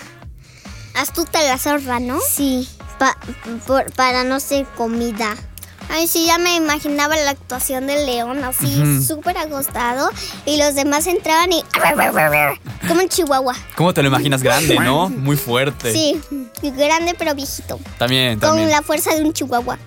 Astuta 0.94 1.40
la 1.42 1.57
zorra, 1.59 2.01
¿no? 2.01 2.18
Sí, 2.20 2.68
pa- 2.99 3.16
por- 3.66 3.92
para 3.92 4.25
no 4.25 4.40
ser 4.40 4.66
comida. 4.77 5.37
Ay, 5.92 6.07
sí, 6.07 6.25
ya 6.27 6.38
me 6.38 6.55
imaginaba 6.57 7.16
la 7.16 7.30
actuación 7.32 7.87
del 7.89 8.07
león 8.07 8.45
así, 8.45 8.80
Ujú. 8.80 9.03
súper 9.03 9.37
acostado. 9.39 10.09
Y 10.47 10.57
los 10.57 10.74
demás 10.74 11.07
entraban 11.07 11.53
y... 11.53 11.62
Como 12.89 13.01
en 13.01 13.09
Chihuahua. 13.09 13.55
¿Cómo 13.76 13.93
te 13.93 14.03
lo 14.03 14.09
imaginas 14.09 14.43
grande, 14.43 14.78
no? 14.78 15.09
Muy 15.11 15.37
fuerte. 15.37 15.93
Sí, 15.93 16.20
grande 16.62 17.14
pero 17.18 17.35
viejito. 17.35 17.78
También, 17.99 18.39
Con 18.39 18.51
también. 18.51 18.70
la 18.70 18.82
fuerza 18.82 19.14
de 19.14 19.22
un 19.22 19.32
chihuahua. 19.32 19.78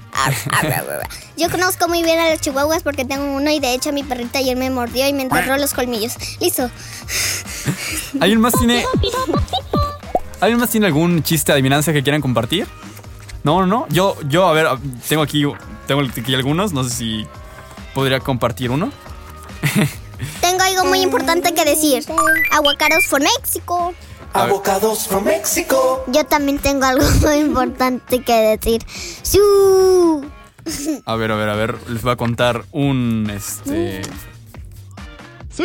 Yo 1.37 1.49
conozco 1.49 1.87
muy 1.87 2.03
bien 2.03 2.19
a 2.19 2.29
los 2.29 2.41
chihuahuas 2.41 2.83
porque 2.83 3.05
tengo 3.05 3.25
uno 3.25 3.49
y 3.49 3.59
de 3.59 3.73
hecho 3.73 3.91
mi 3.91 4.03
perrita 4.03 4.39
ayer 4.39 4.55
me 4.55 4.69
mordió 4.69 5.07
y 5.07 5.13
me 5.13 5.23
enterró 5.23 5.57
los 5.57 5.73
colmillos. 5.73 6.13
Listo. 6.39 6.69
¿Alguien 8.19 8.39
más 8.39 8.53
tiene. 8.53 8.85
¿Alguien 10.39 10.59
más 10.59 10.69
tiene 10.69 10.87
algún 10.87 11.23
chiste 11.23 11.51
de 11.51 11.53
adivinanza 11.53 11.93
que 11.93 12.03
quieran 12.03 12.21
compartir? 12.21 12.67
No, 13.43 13.61
no, 13.61 13.67
no. 13.67 13.87
Yo, 13.89 14.15
yo, 14.27 14.47
a 14.47 14.53
ver, 14.53 14.67
tengo 15.07 15.21
aquí, 15.21 15.43
tengo 15.87 16.01
aquí 16.01 16.35
algunos. 16.35 16.73
No 16.73 16.83
sé 16.83 16.89
si 16.89 17.27
podría 17.93 18.19
compartir 18.19 18.71
uno. 18.71 18.91
Tengo 20.41 20.61
algo 20.63 20.85
muy 20.85 21.01
importante 21.01 21.53
que 21.53 21.65
decir. 21.65 22.05
Aguacaros 22.51 23.05
for 23.07 23.21
México. 23.21 23.93
Avocados 24.33 25.07
from 25.07 25.25
México. 25.25 26.03
Yo 26.07 26.25
también 26.25 26.59
tengo 26.59 26.85
algo 26.85 27.05
muy 27.21 27.35
importante 27.35 28.23
que 28.23 28.57
decir. 28.57 28.83
¡Siu! 29.21 30.29
A 31.05 31.15
ver, 31.15 31.31
a 31.31 31.35
ver, 31.35 31.49
a 31.49 31.55
ver. 31.55 31.77
Les 31.89 32.01
voy 32.01 32.13
a 32.13 32.15
contar 32.15 32.63
un. 32.71 33.29
Este. 33.29 34.01
¡Sí! 35.49 35.63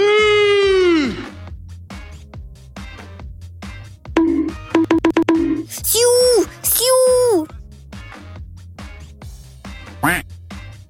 ¡Siu! 5.69 6.09
¡Siu! 6.63 7.47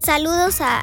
Saludos 0.00 0.62
a, 0.62 0.80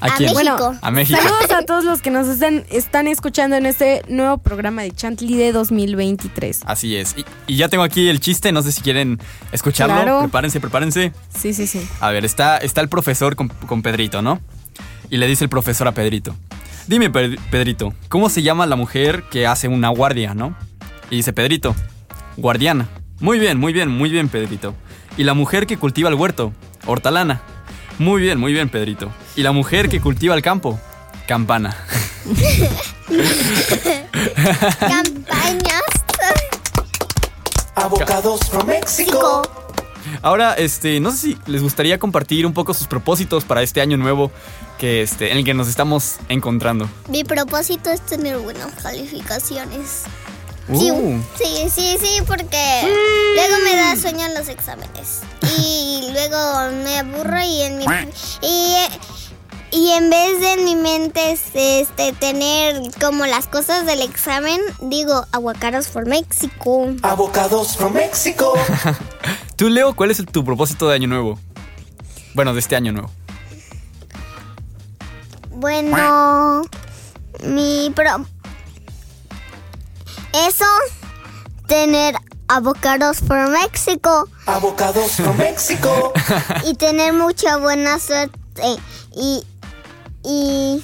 ¿A 0.00 0.06
A 0.06 0.16
quién? 0.16 0.34
México. 0.34 0.74
a 0.80 0.90
México. 0.90 1.18
Saludos 1.20 1.50
a 1.52 1.62
todos 1.62 1.84
los 1.84 2.02
que 2.02 2.10
nos 2.10 2.26
están, 2.28 2.64
están 2.70 3.06
escuchando 3.06 3.56
en 3.56 3.64
este 3.66 4.02
nuevo 4.08 4.38
programa 4.38 4.82
de 4.82 4.90
Chantley 4.90 5.34
de 5.36 5.52
2023. 5.52 6.60
Así 6.66 6.96
es. 6.96 7.14
Y, 7.16 7.24
y 7.46 7.56
ya 7.56 7.68
tengo 7.68 7.82
aquí 7.84 8.08
el 8.08 8.20
chiste. 8.20 8.52
No 8.52 8.62
sé 8.62 8.72
si 8.72 8.82
quieren 8.82 9.18
escucharlo. 9.52 9.94
Claro. 9.94 10.20
Prepárense, 10.20 10.60
prepárense. 10.60 11.12
Sí, 11.36 11.54
sí, 11.54 11.66
sí. 11.66 11.86
A 12.00 12.10
ver, 12.10 12.24
está, 12.24 12.58
está 12.58 12.80
el 12.82 12.88
profesor 12.88 13.36
con, 13.36 13.48
con 13.48 13.82
Pedrito, 13.82 14.20
¿no? 14.22 14.40
Y 15.10 15.16
le 15.16 15.26
dice 15.26 15.44
el 15.44 15.50
profesor 15.50 15.88
a 15.88 15.92
Pedrito. 15.92 16.36
Dime, 16.88 17.10
Pe- 17.10 17.36
Pedrito, 17.50 17.94
¿cómo 18.08 18.28
se 18.28 18.42
llama 18.42 18.66
la 18.66 18.76
mujer 18.76 19.24
que 19.30 19.46
hace 19.46 19.66
una 19.68 19.88
guardia, 19.88 20.34
no? 20.34 20.56
Y 21.10 21.16
dice 21.16 21.32
Pedrito, 21.32 21.74
guardiana. 22.36 22.88
Muy 23.20 23.38
bien, 23.38 23.58
muy 23.58 23.72
bien, 23.72 23.88
muy 23.88 24.10
bien, 24.10 24.28
Pedrito. 24.28 24.74
Y 25.16 25.24
la 25.24 25.34
mujer 25.34 25.66
que 25.66 25.78
cultiva 25.78 26.08
el 26.10 26.14
huerto, 26.16 26.52
hortalana. 26.86 27.40
Muy 27.98 28.20
bien, 28.20 28.38
muy 28.38 28.52
bien, 28.52 28.68
Pedrito. 28.68 29.10
Y 29.36 29.42
la 29.42 29.52
mujer 29.52 29.90
que 29.90 30.00
cultiva 30.00 30.34
el 30.34 30.40
campo, 30.40 30.80
campana. 31.26 31.76
campañas. 34.80 35.82
Avocados 37.74 38.40
from 38.48 38.66
México. 38.66 39.42
Ahora, 40.22 40.54
este, 40.54 41.00
no 41.00 41.10
sé 41.10 41.18
si 41.18 41.38
les 41.46 41.62
gustaría 41.62 41.98
compartir 41.98 42.46
un 42.46 42.54
poco 42.54 42.72
sus 42.72 42.86
propósitos 42.86 43.44
para 43.44 43.62
este 43.62 43.82
año 43.82 43.98
nuevo 43.98 44.30
que 44.78 45.02
este, 45.02 45.32
en 45.32 45.38
el 45.38 45.44
que 45.44 45.52
nos 45.52 45.68
estamos 45.68 46.16
encontrando. 46.30 46.88
Mi 47.08 47.22
propósito 47.22 47.90
es 47.90 48.00
tener 48.00 48.38
buenas 48.38 48.72
calificaciones. 48.82 50.04
Uh. 50.68 50.78
Sí, 50.78 51.22
sí, 51.38 51.70
sí, 51.70 51.96
sí, 52.00 52.22
porque 52.26 52.82
luego 53.34 53.56
me 53.62 53.76
da 53.76 53.96
sueño 53.96 54.26
en 54.26 54.34
los 54.34 54.48
exámenes. 54.48 55.20
Y 55.58 56.08
luego 56.12 56.72
me 56.82 56.98
aburro 56.98 57.40
y 57.40 57.62
en 57.62 57.78
mi 57.78 57.84
y, 58.42 58.74
y 59.70 59.90
en 59.90 60.10
vez 60.10 60.40
de 60.40 60.52
en 60.54 60.64
mi 60.64 60.76
mente 60.76 61.32
este, 61.32 61.80
este, 61.80 62.12
tener 62.12 62.82
como 63.00 63.26
las 63.26 63.46
cosas 63.46 63.86
del 63.86 64.00
examen, 64.00 64.60
digo 64.80 65.26
aguacaros 65.32 65.88
for 65.88 66.06
México. 66.06 66.88
Avocados 67.02 67.76
from 67.76 67.92
México. 67.92 68.54
Tú, 69.56 69.68
Leo, 69.68 69.94
¿cuál 69.94 70.10
es 70.10 70.24
tu 70.26 70.44
propósito 70.44 70.88
de 70.88 70.94
año 70.94 71.08
nuevo? 71.08 71.38
Bueno, 72.34 72.52
de 72.52 72.60
este 72.60 72.76
año 72.76 72.92
nuevo. 72.92 73.10
Bueno, 75.50 76.62
mi 77.42 77.90
pro 77.94 78.26
eso, 80.44 80.66
tener 81.66 82.14
avocados 82.48 83.22
por 83.22 83.48
México 83.48 84.28
Avocados 84.44 85.12
from 85.12 85.36
Mexico. 85.38 86.12
y 86.66 86.74
tener 86.74 87.14
mucha 87.14 87.56
buena 87.56 87.98
suerte 87.98 88.32
y, 89.14 89.44
y, 90.26 90.82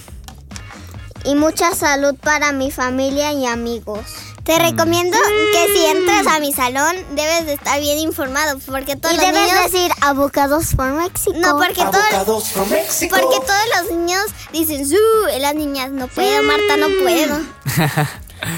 y 1.24 1.34
mucha 1.34 1.74
salud 1.74 2.14
para 2.14 2.53
mi 2.53 2.70
familia 2.70 3.32
y 3.32 3.47
amigos. 3.47 4.01
Te 4.45 4.59
recomiendo 4.59 5.16
que 5.53 5.72
si 5.72 5.86
entras 5.86 6.26
a 6.26 6.40
mi 6.40 6.53
salón 6.53 6.97
debes 7.14 7.47
de 7.47 7.53
estar 7.53 7.78
bien 7.80 7.99
informado 7.99 8.59
porque 8.66 8.97
todos 8.97 9.14
Y 9.14 9.16
los 9.18 9.26
debes 9.26 9.40
niños 9.40 9.72
decir 9.72 9.93
avocados 10.01 10.74
por 10.74 10.90
México. 10.95 11.32
no 11.36 11.59
porque 11.59 11.84
todos 12.24 12.49
from 12.49 12.68
Mexico. 12.68 13.16
porque 13.20 13.36
todos 13.47 13.62
los 13.88 13.97
niños 13.99 14.24
dicen 14.53 14.88
"Su", 14.88 14.97
y 15.36 15.38
las 15.38 15.55
niñas 15.55 15.93
no 15.93 16.09
puedo 16.09 16.43
Marta 16.43 16.76
no 16.76 16.88
puedo 17.05 17.40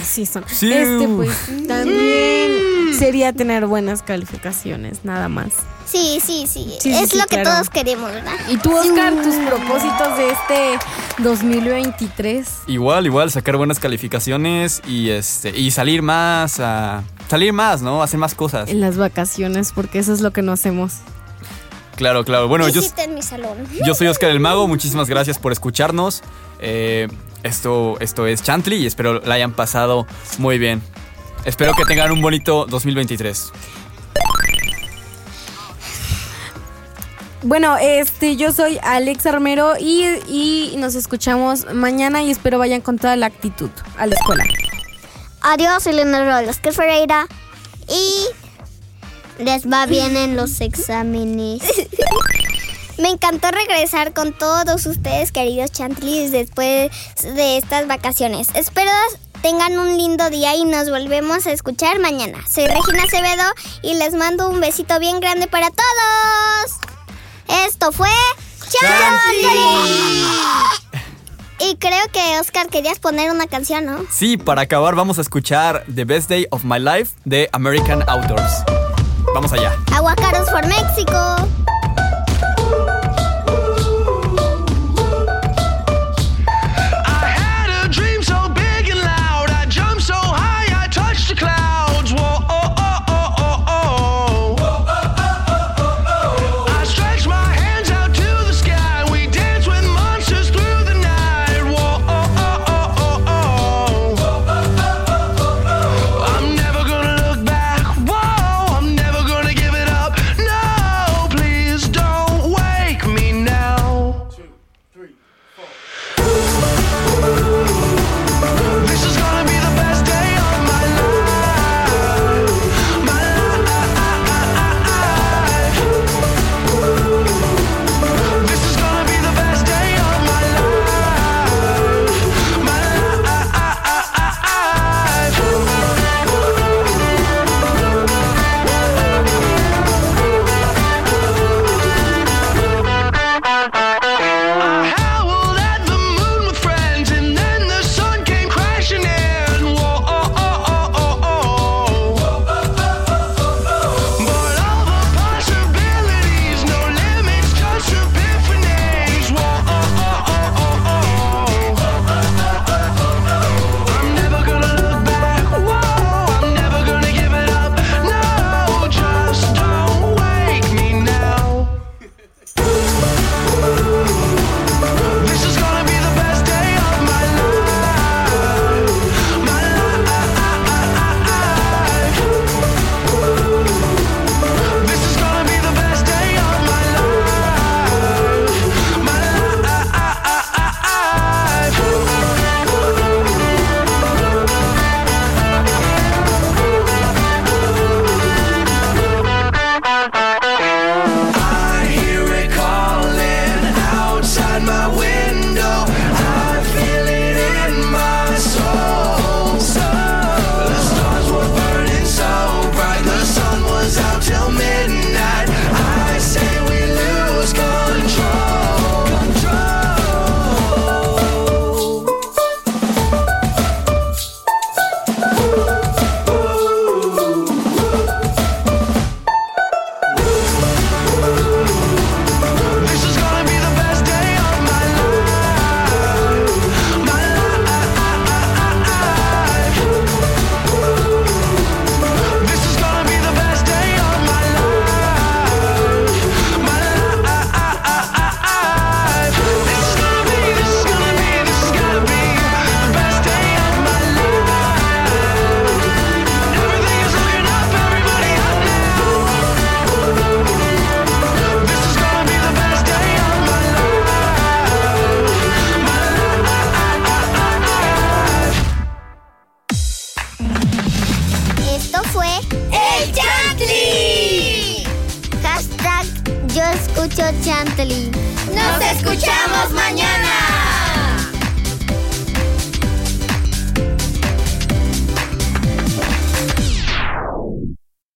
Sí, 0.06 0.24
son. 0.24 0.44
Sí. 0.48 0.72
Este, 0.72 1.06
pues, 1.06 1.36
también 1.68 2.94
sería 2.98 3.34
tener 3.34 3.66
buenas 3.66 4.02
calificaciones, 4.02 5.04
nada 5.04 5.28
más. 5.28 5.52
Sí 5.86 6.20
sí 6.24 6.46
sí, 6.46 6.78
es 6.84 7.10
sí, 7.10 7.18
lo 7.18 7.26
que 7.26 7.36
claro. 7.36 7.50
todos 7.50 7.70
queremos 7.70 8.10
verdad 8.12 8.32
¿Y 8.48 8.56
tú, 8.58 8.76
Oscar, 8.76 9.14
tus 9.22 9.34
propósitos 9.36 10.16
de 10.16 10.30
este 10.30 11.22
2023? 11.22 12.48
Igual, 12.66 13.06
igual, 13.06 13.30
sacar 13.30 13.56
buenas 13.56 13.78
calificaciones 13.78 14.82
y 14.86 15.10
este 15.10 15.50
y 15.58 15.70
salir 15.70 16.02
más 16.02 16.60
a 16.60 17.04
salir 17.28 17.52
más, 17.52 17.82
¿no? 17.82 18.02
Hacer 18.02 18.18
más 18.18 18.34
cosas. 18.34 18.68
En 18.68 18.80
las 18.80 18.96
vacaciones, 18.96 19.72
porque 19.72 19.98
eso 19.98 20.12
es 20.12 20.20
lo 20.20 20.32
que 20.32 20.42
no 20.42 20.52
hacemos. 20.52 20.94
Claro, 21.96 22.24
claro. 22.24 22.48
Bueno, 22.48 22.68
yo, 22.68 22.82
mi 23.14 23.22
salón 23.22 23.56
yo 23.84 23.94
soy 23.94 24.08
Oscar 24.08 24.30
el 24.30 24.40
Mago. 24.40 24.66
Muchísimas 24.66 25.08
gracias 25.08 25.38
por 25.38 25.52
escucharnos. 25.52 26.22
Eh, 26.60 27.08
esto, 27.42 27.96
esto 28.00 28.26
es 28.26 28.42
Chantley 28.42 28.82
y 28.82 28.86
espero 28.86 29.20
la 29.20 29.34
hayan 29.34 29.52
pasado 29.52 30.06
muy 30.38 30.58
bien. 30.58 30.82
Espero 31.44 31.74
que 31.74 31.84
tengan 31.84 32.10
un 32.10 32.22
bonito 32.22 32.66
2023. 32.66 33.52
Bueno, 37.44 37.76
este, 37.76 38.36
yo 38.36 38.52
soy 38.52 38.78
Alex 38.82 39.26
Armero 39.26 39.74
y, 39.78 40.06
y 40.26 40.76
nos 40.78 40.94
escuchamos 40.94 41.66
mañana 41.74 42.22
y 42.22 42.30
espero 42.30 42.58
vayan 42.58 42.80
con 42.80 42.98
toda 42.98 43.16
la 43.16 43.26
actitud 43.26 43.68
a 43.98 44.06
la 44.06 44.14
escuela. 44.14 44.44
adiós 45.42 45.86
Elena 45.86 46.24
Rolos 46.24 46.58
que 46.58 46.72
Ferreira 46.72 47.26
y 47.86 49.42
les 49.44 49.70
va 49.70 49.84
bien 49.84 50.16
en 50.16 50.36
los 50.36 50.62
exámenes 50.62 51.62
Me 52.98 53.10
encantó 53.10 53.50
regresar 53.50 54.14
con 54.14 54.32
todos 54.32 54.86
ustedes, 54.86 55.30
queridos 55.30 55.70
chantlis, 55.70 56.30
después 56.30 56.92
de 57.22 57.58
estas 57.58 57.86
vacaciones. 57.88 58.48
Espero 58.54 58.90
tengan 59.42 59.78
un 59.78 59.98
lindo 59.98 60.30
día 60.30 60.54
y 60.54 60.64
nos 60.64 60.88
volvemos 60.88 61.46
a 61.46 61.52
escuchar 61.52 61.98
mañana. 61.98 62.38
Soy 62.48 62.66
Regina 62.66 63.02
Acevedo 63.02 63.44
y 63.82 63.94
les 63.96 64.14
mando 64.14 64.48
un 64.48 64.60
besito 64.60 64.98
bien 64.98 65.20
grande 65.20 65.48
para 65.48 65.68
todos. 65.68 66.83
Esto 67.48 67.92
fue 67.92 68.08
Chantley. 68.70 70.24
Y 71.60 71.76
creo 71.76 72.02
que 72.12 72.40
Oscar 72.40 72.68
querías 72.68 72.98
poner 72.98 73.30
una 73.30 73.46
canción, 73.46 73.86
¿no? 73.86 74.04
Sí, 74.10 74.36
para 74.36 74.62
acabar 74.62 74.94
vamos 74.94 75.18
a 75.18 75.20
escuchar 75.20 75.84
The 75.92 76.04
Best 76.04 76.28
Day 76.28 76.46
of 76.50 76.64
My 76.64 76.78
Life 76.78 77.14
de 77.24 77.48
American 77.52 78.02
Outdoors. 78.08 78.64
Vamos 79.34 79.52
allá. 79.52 79.72
Aguacaros 79.92 80.50
for 80.50 80.66
México. 80.66 81.36